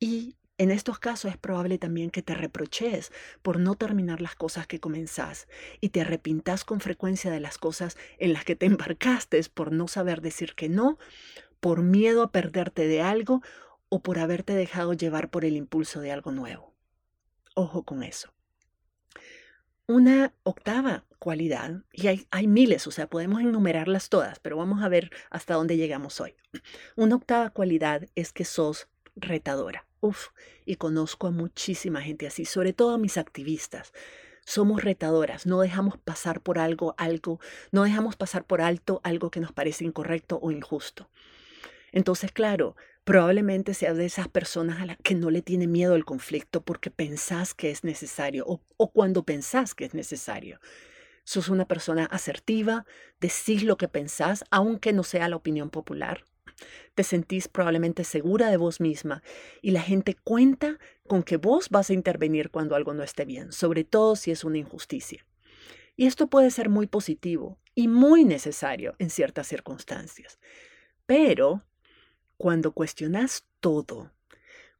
Y 0.00 0.37
en 0.58 0.72
estos 0.72 0.98
casos 0.98 1.30
es 1.30 1.38
probable 1.38 1.78
también 1.78 2.10
que 2.10 2.22
te 2.22 2.34
reproches 2.34 3.12
por 3.42 3.60
no 3.60 3.76
terminar 3.76 4.20
las 4.20 4.34
cosas 4.34 4.66
que 4.66 4.80
comenzás 4.80 5.48
y 5.80 5.90
te 5.90 6.00
arrepintas 6.00 6.64
con 6.64 6.80
frecuencia 6.80 7.30
de 7.30 7.40
las 7.40 7.58
cosas 7.58 7.96
en 8.18 8.32
las 8.32 8.44
que 8.44 8.56
te 8.56 8.66
embarcaste 8.66 9.40
por 9.54 9.72
no 9.72 9.88
saber 9.88 10.20
decir 10.20 10.54
que 10.54 10.68
no 10.68 10.98
por 11.60 11.82
miedo 11.82 12.22
a 12.22 12.32
perderte 12.32 12.86
de 12.86 13.02
algo 13.02 13.42
o 13.88 14.02
por 14.02 14.18
haberte 14.18 14.54
dejado 14.54 14.92
llevar 14.92 15.30
por 15.30 15.44
el 15.44 15.56
impulso 15.56 16.00
de 16.00 16.12
algo 16.12 16.32
nuevo. 16.32 16.74
Ojo 17.54 17.84
con 17.84 18.02
eso. 18.02 18.32
Una 19.86 20.34
octava 20.42 21.06
cualidad, 21.18 21.82
y 21.92 22.08
hay, 22.08 22.26
hay, 22.30 22.46
miles, 22.46 22.86
o 22.86 22.90
sea, 22.90 23.08
podemos 23.08 23.40
enumerarlas 23.40 24.10
todas, 24.10 24.38
pero 24.38 24.58
vamos 24.58 24.82
a 24.82 24.88
ver 24.88 25.10
hasta 25.30 25.54
dónde 25.54 25.78
llegamos 25.78 26.20
hoy. 26.20 26.34
Una 26.94 27.16
octava 27.16 27.50
cualidad 27.50 28.06
es 28.14 28.32
que 28.32 28.44
sos 28.44 28.88
retadora. 29.20 29.86
Uf, 30.00 30.28
y 30.64 30.76
conozco 30.76 31.26
a 31.26 31.30
muchísima 31.30 32.00
gente 32.02 32.26
así, 32.26 32.44
sobre 32.44 32.72
todo 32.72 32.94
a 32.94 32.98
mis 32.98 33.18
activistas. 33.18 33.92
Somos 34.44 34.82
retadoras, 34.82 35.44
no 35.44 35.60
dejamos 35.60 35.98
pasar 35.98 36.40
por 36.40 36.58
algo, 36.58 36.94
algo, 36.96 37.40
no 37.70 37.82
dejamos 37.84 38.16
pasar 38.16 38.44
por 38.44 38.62
alto 38.62 39.00
algo 39.04 39.30
que 39.30 39.40
nos 39.40 39.52
parece 39.52 39.84
incorrecto 39.84 40.38
o 40.40 40.50
injusto. 40.50 41.10
Entonces, 41.92 42.32
claro, 42.32 42.76
probablemente 43.04 43.74
seas 43.74 43.96
de 43.96 44.06
esas 44.06 44.28
personas 44.28 44.80
a 44.80 44.86
las 44.86 44.96
que 44.98 45.14
no 45.14 45.30
le 45.30 45.42
tiene 45.42 45.66
miedo 45.66 45.96
el 45.96 46.04
conflicto 46.04 46.62
porque 46.62 46.90
pensás 46.90 47.54
que 47.54 47.70
es 47.70 47.84
necesario 47.84 48.44
o, 48.46 48.60
o 48.76 48.90
cuando 48.90 49.22
pensás 49.24 49.74
que 49.74 49.84
es 49.84 49.94
necesario. 49.94 50.60
Sos 51.24 51.48
una 51.48 51.66
persona 51.66 52.06
asertiva, 52.06 52.86
decís 53.20 53.62
lo 53.64 53.76
que 53.76 53.88
pensás, 53.88 54.44
aunque 54.50 54.92
no 54.92 55.02
sea 55.02 55.28
la 55.28 55.36
opinión 55.36 55.68
popular. 55.68 56.24
Te 56.94 57.04
sentís 57.04 57.48
probablemente 57.48 58.04
segura 58.04 58.50
de 58.50 58.56
vos 58.56 58.80
misma 58.80 59.22
y 59.62 59.70
la 59.70 59.82
gente 59.82 60.14
cuenta 60.14 60.78
con 61.06 61.22
que 61.22 61.36
vos 61.36 61.68
vas 61.70 61.90
a 61.90 61.94
intervenir 61.94 62.50
cuando 62.50 62.74
algo 62.74 62.94
no 62.94 63.02
esté 63.02 63.24
bien, 63.24 63.52
sobre 63.52 63.84
todo 63.84 64.16
si 64.16 64.30
es 64.30 64.44
una 64.44 64.58
injusticia. 64.58 65.24
Y 65.96 66.06
esto 66.06 66.28
puede 66.28 66.50
ser 66.50 66.68
muy 66.68 66.86
positivo 66.86 67.58
y 67.74 67.88
muy 67.88 68.24
necesario 68.24 68.94
en 68.98 69.10
ciertas 69.10 69.48
circunstancias. 69.48 70.38
Pero 71.06 71.64
cuando 72.36 72.72
cuestionas 72.72 73.46
todo, 73.60 74.12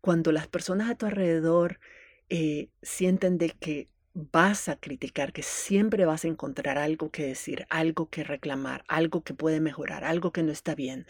cuando 0.00 0.31
las 0.33 0.46
personas 0.46 0.90
a 0.90 0.94
tu 0.94 1.07
alrededor 1.07 1.81
eh, 2.28 2.70
sienten 2.83 3.38
de 3.38 3.50
que 3.50 3.88
vas 4.14 4.68
a 4.68 4.76
criticar, 4.76 5.33
que 5.33 5.42
siempre 5.42 6.04
vas 6.04 6.24
a 6.24 6.28
encontrar 6.28 6.78
algo 6.78 7.11
que 7.11 7.24
decir, 7.24 7.66
algo 7.70 8.09
que 8.11 8.24
reclamar, 8.24 8.85
algo 8.88 9.22
que 9.22 9.35
puede 9.35 9.61
mejorar, 9.61 10.04
algo 10.04 10.33
que 10.33 10.42
no 10.42 10.52
está 10.52 10.74
bien, 10.74 11.07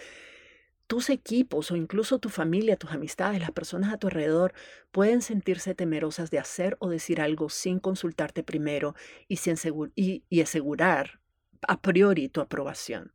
tus 0.88 1.10
equipos 1.10 1.70
o 1.70 1.76
incluso 1.76 2.18
tu 2.18 2.30
familia, 2.30 2.76
tus 2.76 2.90
amistades, 2.90 3.40
las 3.40 3.52
personas 3.52 3.92
a 3.92 3.98
tu 3.98 4.08
alrededor 4.08 4.54
pueden 4.90 5.20
sentirse 5.22 5.74
temerosas 5.74 6.30
de 6.30 6.38
hacer 6.38 6.76
o 6.80 6.88
decir 6.88 7.20
algo 7.20 7.50
sin 7.50 7.78
consultarte 7.78 8.42
primero 8.42 8.94
y, 9.28 9.38
y 10.28 10.40
asegurar 10.40 11.20
a 11.68 11.80
priori 11.80 12.28
tu 12.28 12.40
aprobación. 12.40 13.12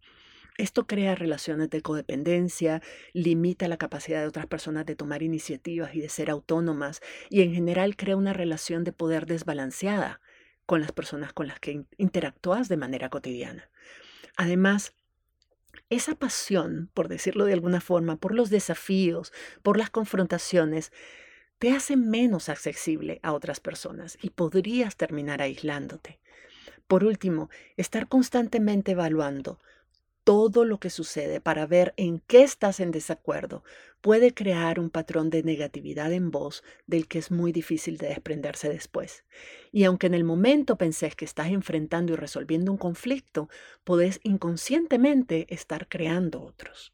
Esto 0.60 0.86
crea 0.86 1.16
relaciones 1.16 1.72
de 1.72 1.82
codependencia, 1.82 2.84
limita 3.12 3.68
la 3.68 3.78
capacidad 3.78 4.22
de 4.22 4.28
otras 4.28 4.46
personas 4.46 4.86
de 4.86 4.96
tomar 4.96 5.24
iniciativas 5.24 5.96
y 5.96 6.00
de 6.00 6.10
ser 6.10 6.30
autónomas 6.30 7.02
y 7.32 7.42
en 7.42 7.56
general 7.56 7.96
crea 7.96 8.16
una 8.16 8.34
relación 8.34 8.84
de 8.84 8.94
poder 8.94 9.26
desbalanceada 9.26 10.22
con 10.68 10.80
las 10.80 10.92
personas 10.92 11.34
con 11.34 11.48
las 11.48 11.60
que 11.60 11.86
interactúas 11.98 12.70
de 12.70 12.78
manera 12.78 13.10
cotidiana. 13.10 13.72
Además, 14.38 14.94
esa 15.90 16.16
pasión, 16.16 16.90
por 16.94 17.08
decirlo 17.08 17.46
de 17.46 17.54
alguna 17.54 17.82
forma, 17.82 18.18
por 18.18 18.34
los 18.34 18.50
desafíos, 18.50 19.32
por 19.62 19.78
las 19.78 19.90
confrontaciones, 19.90 20.92
te 21.60 21.72
hace 21.72 21.96
menos 21.96 22.50
accesible 22.50 23.20
a 23.24 23.34
otras 23.34 23.60
personas 23.60 24.18
y 24.22 24.32
podrías 24.32 24.98
terminar 24.98 25.42
aislándote. 25.42 26.20
Por 26.88 27.04
último, 27.04 27.50
estar 27.78 28.08
constantemente 28.08 28.92
evaluando 28.92 29.60
todo 30.24 30.66
lo 30.66 30.80
que 30.80 30.90
sucede 30.90 31.42
para 31.42 31.66
ver 31.66 31.94
en 31.98 32.20
qué 32.20 32.44
estás 32.44 32.80
en 32.80 32.92
desacuerdo 32.92 33.64
puede 34.04 34.34
crear 34.34 34.82
un 34.82 34.90
patrón 34.90 35.30
de 35.30 35.44
negatividad 35.44 36.12
en 36.12 36.30
vos 36.30 36.62
del 36.88 37.08
que 37.08 37.20
es 37.20 37.32
muy 37.32 37.54
difícil 37.54 37.98
de 37.98 38.10
desprenderse 38.10 38.68
después. 38.68 39.24
Y 39.72 39.86
aunque 39.86 40.08
en 40.08 40.14
el 40.14 40.26
momento 40.26 40.78
pensés 40.78 41.16
que 41.16 41.24
estás 41.24 41.48
enfrentando 41.48 42.12
y 42.12 42.18
resolviendo 42.18 42.70
un 42.70 42.78
conflicto, 42.78 43.48
podés 43.86 44.20
inconscientemente 44.24 45.48
estar 45.48 45.88
creando 45.88 46.42
otros. 46.44 46.94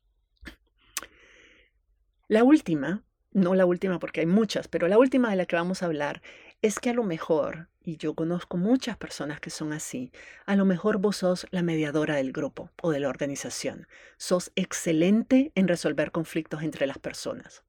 La 2.28 2.44
última, 2.44 3.04
no 3.32 3.56
la 3.56 3.66
última 3.66 3.98
porque 3.98 4.20
hay 4.20 4.28
muchas, 4.28 4.68
pero 4.68 4.88
la 4.88 5.00
última 5.00 5.32
de 5.32 5.36
la 5.36 5.48
que 5.48 5.56
vamos 5.56 5.82
a 5.82 5.88
hablar 5.88 6.22
es 6.62 6.78
que 6.78 6.92
a 6.92 6.94
lo 6.94 7.04
mejor, 7.04 7.70
y 7.90 7.98
yo 7.98 8.14
conozco 8.14 8.56
muchas 8.56 8.98
personas 8.98 9.40
que 9.40 9.50
son 9.50 9.74
así, 9.74 10.12
a 10.46 10.56
lo 10.56 10.64
mejor 10.64 11.00
vos 11.00 11.18
sos 11.18 11.48
la 11.50 11.64
mediadora 11.64 12.16
del 12.16 12.32
grupo 12.32 12.70
o 12.84 12.92
de 12.92 13.00
la 13.00 13.10
organización. 13.10 13.88
Sos 14.18 14.52
excelente 14.56 15.52
en 15.56 15.68
resolver 15.68 16.12
conflictos 16.12 16.62
entre 16.62 16.86
las 16.86 17.00
personas. 17.00 17.64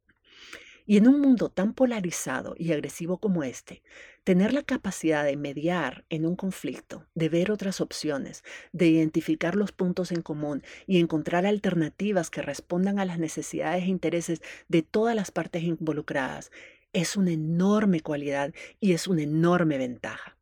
Y 0.85 0.99
en 0.99 1.09
un 1.09 1.21
mundo 1.21 1.49
tan 1.49 1.73
polarizado 1.73 2.55
y 2.59 2.73
agresivo 2.73 3.19
como 3.19 3.45
este, 3.45 3.83
tener 4.25 4.53
la 4.53 4.63
capacidad 4.63 5.25
de 5.25 5.37
mediar 5.37 6.05
en 6.11 6.27
un 6.27 6.37
conflicto, 6.37 7.07
de 7.15 7.29
ver 7.29 7.51
otras 7.51 7.81
opciones, 7.81 8.43
de 8.73 8.89
identificar 8.89 9.55
los 9.55 9.73
puntos 9.73 10.13
en 10.13 10.21
común 10.21 10.63
y 10.87 10.99
encontrar 10.99 11.47
alternativas 11.47 12.29
que 12.29 12.43
respondan 12.43 12.99
a 12.99 13.05
las 13.05 13.19
necesidades 13.19 13.85
e 13.85 13.89
intereses 13.89 14.43
de 14.69 14.83
todas 14.83 15.15
las 15.15 15.31
partes 15.31 15.63
involucradas, 15.63 16.51
es 16.93 17.17
una 17.17 17.33
enorme 17.33 18.01
cualidad 18.01 18.53
y 18.81 18.93
es 18.93 19.07
una 19.07 19.23
enorme 19.23 19.79
ventaja. 19.79 20.37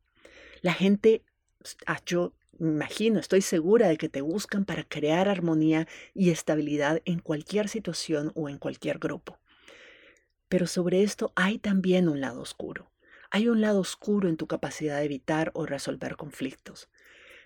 La 0.61 0.73
gente, 0.73 1.23
ah, 1.85 1.99
yo 2.05 2.33
imagino, 2.59 3.19
estoy 3.19 3.41
segura 3.41 3.87
de 3.87 3.97
que 3.97 4.09
te 4.09 4.21
buscan 4.21 4.65
para 4.65 4.83
crear 4.83 5.29
armonía 5.29 5.87
y 6.13 6.29
estabilidad 6.29 7.01
en 7.05 7.19
cualquier 7.19 7.69
situación 7.69 8.31
o 8.35 8.49
en 8.49 8.57
cualquier 8.57 8.99
grupo. 8.99 9.39
Pero 10.49 10.67
sobre 10.67 11.03
esto 11.03 11.31
hay 11.35 11.59
también 11.59 12.09
un 12.09 12.21
lado 12.21 12.41
oscuro. 12.41 12.91
Hay 13.31 13.47
un 13.47 13.61
lado 13.61 13.79
oscuro 13.79 14.27
en 14.27 14.37
tu 14.37 14.47
capacidad 14.47 14.97
de 14.97 15.05
evitar 15.05 15.51
o 15.53 15.65
resolver 15.65 16.15
conflictos. 16.15 16.89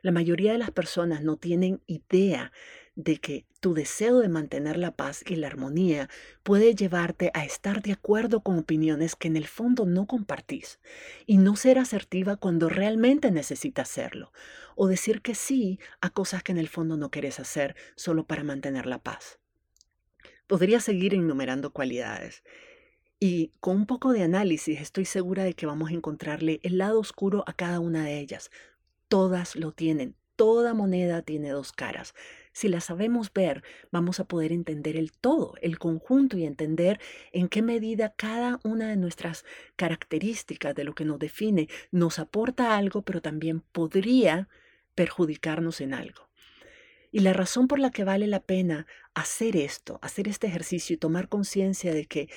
La 0.02 0.12
mayoría 0.12 0.54
de 0.54 0.58
las 0.58 0.72
personas 0.72 1.22
no 1.22 1.38
tienen 1.38 1.82
idea 1.86 2.52
de 2.96 3.18
que 3.18 3.46
tu 3.60 3.74
deseo 3.74 4.20
de 4.20 4.30
mantener 4.30 4.78
la 4.78 4.92
paz 4.92 5.24
y 5.28 5.36
la 5.36 5.48
armonía 5.48 6.10
puede 6.44 6.76
llevarte 6.76 7.32
a 7.34 7.44
estar 7.44 7.82
de 7.82 7.94
acuerdo 7.94 8.42
con 8.42 8.60
opiniones 8.60 9.16
que 9.16 9.28
en 9.28 9.38
el 9.38 9.48
fondo 9.48 9.86
no 9.86 10.06
compartís 10.06 10.80
y 11.26 11.38
no 11.38 11.56
ser 11.56 11.80
asertiva 11.80 12.36
cuando 12.36 12.70
realmente 12.70 13.32
necesitas 13.32 13.90
hacerlo 13.90 14.32
o 14.76 14.88
decir 14.88 15.22
que 15.22 15.36
sí 15.36 15.80
a 16.02 16.10
cosas 16.10 16.44
que 16.44 16.52
en 16.52 16.58
el 16.58 16.68
fondo 16.68 16.98
no 16.98 17.10
quieres 17.10 17.40
hacer 17.40 17.76
solo 17.96 18.26
para 18.26 18.44
mantener 18.44 18.86
la 18.86 19.00
paz. 19.00 19.40
Podría 20.48 20.80
seguir 20.80 21.14
enumerando 21.14 21.72
cualidades. 21.72 22.44
Y 23.20 23.54
con 23.60 23.78
un 23.78 23.86
poco 23.86 24.12
de 24.12 24.24
análisis 24.24 24.82
estoy 24.82 25.06
segura 25.06 25.44
de 25.44 25.54
que 25.54 25.66
vamos 25.66 25.90
a 25.90 25.94
encontrarle 25.94 26.60
el 26.64 26.78
lado 26.78 27.00
oscuro 27.00 27.44
a 27.48 27.54
cada 27.54 27.80
una 27.80 28.04
de 28.04 28.20
ellas. 28.20 28.52
Todas 29.08 29.56
lo 29.56 29.72
tienen, 29.72 30.16
toda 30.36 30.74
moneda 30.74 31.22
tiene 31.22 31.50
dos 31.50 31.72
caras. 31.72 32.14
Si 32.54 32.68
la 32.68 32.82
sabemos 32.82 33.34
ver, 33.34 33.64
vamos 33.92 34.20
a 34.20 34.26
poder 34.26 34.52
entender 34.52 34.96
el 34.96 35.12
todo, 35.12 35.56
el 35.62 35.80
conjunto 35.80 36.38
y 36.38 36.46
entender 36.46 37.00
en 37.32 37.50
qué 37.50 37.64
medida 37.64 38.14
cada 38.16 38.60
una 38.64 38.88
de 38.90 38.96
nuestras 38.96 39.44
características 39.76 40.76
de 40.76 40.84
lo 40.84 40.94
que 40.94 41.04
nos 41.04 41.18
define 41.18 41.68
nos 41.92 42.20
aporta 42.20 42.78
algo, 42.78 43.02
pero 43.02 43.22
también 43.22 43.62
podría 43.62 44.48
perjudicarnos 44.94 45.82
en 45.82 45.96
algo. 45.96 46.30
Y 47.12 47.20
la 47.20 47.34
razón 47.34 47.68
por 47.68 47.80
la 47.80 47.92
que 47.92 48.04
vale 48.04 48.28
la 48.28 48.40
pena 48.40 48.86
hacer 49.16 49.56
esto, 49.56 50.00
hacer 50.02 50.28
este 50.28 50.48
ejercicio 50.48 50.96
y 50.96 50.98
tomar 50.98 51.30
conciencia 51.30 51.94
de 51.94 52.06
que 52.06 52.30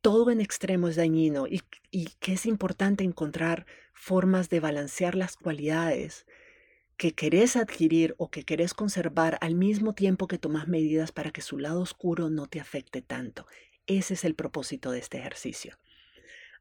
todo 0.00 0.30
en 0.30 0.40
extremo 0.40 0.88
es 0.88 0.96
dañino 0.96 1.46
y, 1.46 1.62
y, 1.90 2.10
que 2.20 2.32
es 2.32 2.46
importante 2.46 3.04
encontrar 3.04 3.66
formas 3.92 4.48
de 4.48 4.60
balancear 4.60 5.14
las 5.14 5.36
cualidades 5.36 6.26
que 7.00 7.14
querés 7.14 7.56
adquirir 7.56 8.14
o 8.18 8.30
que 8.30 8.44
querés 8.44 8.74
conservar 8.74 9.38
al 9.40 9.54
mismo 9.54 9.94
tiempo 9.94 10.28
que 10.28 10.36
tomas 10.36 10.68
medidas 10.68 11.12
para 11.12 11.30
que 11.30 11.40
su 11.40 11.56
lado 11.56 11.80
oscuro 11.80 12.28
no 12.28 12.46
te 12.46 12.60
afecte 12.60 13.00
tanto. 13.00 13.46
Ese 13.86 14.12
es 14.12 14.22
el 14.22 14.34
propósito 14.34 14.90
de 14.90 14.98
este 14.98 15.16
ejercicio. 15.16 15.78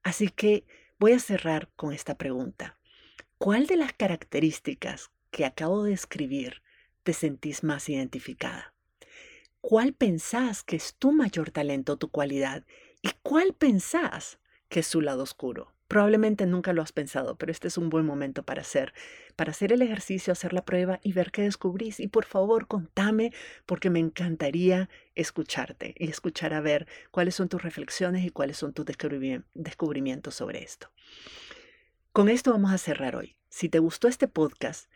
Así 0.01 0.29
que 0.29 0.63
voy 0.97 1.11
a 1.11 1.19
cerrar 1.19 1.69
con 1.75 1.91
esta 1.91 2.17
pregunta. 2.17 2.79
¿Cuál 3.37 3.67
de 3.67 3.75
las 3.75 3.91
características 3.91 5.11
que 5.29 5.43
acabo 5.43 5.83
de 5.83 5.91
escribir 5.91 6.61
te 7.03 7.11
sentís 7.11 7.61
más 7.65 7.89
identificada? 7.89 8.73
¿Cuál 9.59 9.91
pensás 9.91 10.63
que 10.63 10.77
es 10.77 10.95
tu 10.95 11.11
mayor 11.11 11.51
talento, 11.51 11.97
tu 11.97 12.11
cualidad? 12.11 12.63
¿Y 13.01 13.09
cuál 13.23 13.53
pensás 13.53 14.39
que 14.69 14.79
es 14.79 14.87
su 14.87 15.01
lado 15.01 15.23
oscuro? 15.23 15.73
Probablemente 15.89 16.45
nunca 16.45 16.71
lo 16.71 16.83
has 16.83 16.91
pensado, 16.91 17.35
pero 17.35 17.51
este 17.51 17.67
es 17.67 17.75
un 17.75 17.89
buen 17.89 18.05
momento 18.05 18.43
para 18.43 18.61
hacer, 18.61 18.93
para 19.35 19.49
hacer 19.49 19.73
el 19.73 19.81
ejercicio, 19.81 20.31
hacer 20.31 20.53
la 20.53 20.63
prueba 20.63 20.99
y 21.01 21.13
ver 21.13 21.31
qué 21.31 21.41
descubrís. 21.41 21.99
Y 21.99 22.07
por 22.07 22.25
favor, 22.25 22.67
contame, 22.67 23.33
porque 23.65 23.89
me 23.89 23.97
encantaría 23.97 24.87
escucharte 25.15 25.95
y 25.97 26.07
escuchar 26.07 26.53
a 26.53 26.61
ver 26.61 26.85
cuáles 27.09 27.33
son 27.33 27.49
tus 27.49 27.63
reflexiones 27.63 28.23
y 28.23 28.29
cuáles 28.29 28.57
son 28.57 28.71
tus 28.71 28.85
descubrimientos 28.85 30.35
sobre 30.35 30.61
esto. 30.61 30.91
Con 32.11 32.29
esto 32.29 32.51
vamos 32.51 32.71
a 32.71 32.77
cerrar 32.77 33.15
hoy. 33.15 33.35
Si 33.49 33.67
te 33.67 33.79
gustó 33.79 34.07
este 34.07 34.27
podcast, 34.27 34.91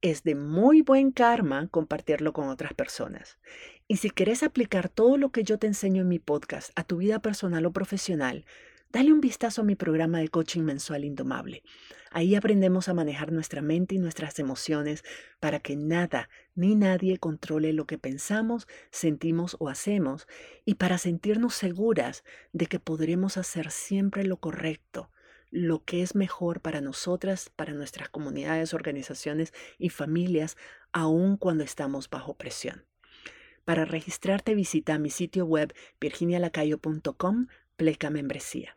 es 0.00 0.22
de 0.22 0.34
muy 0.34 0.80
buen 0.80 1.12
karma 1.12 1.68
compartirlo 1.68 2.32
con 2.32 2.48
otras 2.48 2.72
personas. 2.72 3.38
Y 3.86 3.98
si 3.98 4.08
querés 4.08 4.42
aplicar 4.42 4.88
todo 4.88 5.18
lo 5.18 5.30
que 5.30 5.44
yo 5.44 5.58
te 5.58 5.66
enseño 5.66 6.00
en 6.00 6.08
mi 6.08 6.18
podcast 6.18 6.70
a 6.74 6.84
tu 6.84 6.96
vida 6.96 7.18
personal 7.18 7.66
o 7.66 7.72
profesional, 7.72 8.46
Dale 8.92 9.10
un 9.10 9.22
vistazo 9.22 9.62
a 9.62 9.64
mi 9.64 9.74
programa 9.74 10.18
de 10.18 10.28
coaching 10.28 10.60
mensual 10.64 11.06
Indomable. 11.06 11.62
Ahí 12.10 12.34
aprendemos 12.34 12.90
a 12.90 12.94
manejar 12.94 13.32
nuestra 13.32 13.62
mente 13.62 13.94
y 13.94 13.98
nuestras 13.98 14.38
emociones 14.38 15.02
para 15.40 15.60
que 15.60 15.76
nada 15.76 16.28
ni 16.54 16.74
nadie 16.74 17.16
controle 17.16 17.72
lo 17.72 17.86
que 17.86 17.96
pensamos, 17.96 18.68
sentimos 18.90 19.56
o 19.60 19.70
hacemos 19.70 20.26
y 20.66 20.74
para 20.74 20.98
sentirnos 20.98 21.54
seguras 21.54 22.22
de 22.52 22.66
que 22.66 22.80
podremos 22.80 23.38
hacer 23.38 23.70
siempre 23.70 24.24
lo 24.24 24.36
correcto, 24.36 25.10
lo 25.50 25.82
que 25.86 26.02
es 26.02 26.14
mejor 26.14 26.60
para 26.60 26.82
nosotras, 26.82 27.50
para 27.56 27.72
nuestras 27.72 28.10
comunidades, 28.10 28.74
organizaciones 28.74 29.54
y 29.78 29.88
familias, 29.88 30.58
aun 30.92 31.38
cuando 31.38 31.64
estamos 31.64 32.10
bajo 32.10 32.34
presión. 32.34 32.84
Para 33.64 33.86
registrarte 33.86 34.54
visita 34.54 34.98
mi 34.98 35.08
sitio 35.08 35.46
web 35.46 35.72
virginialacayo.com 35.98 37.46
pleca 37.76 38.10
membresía. 38.10 38.76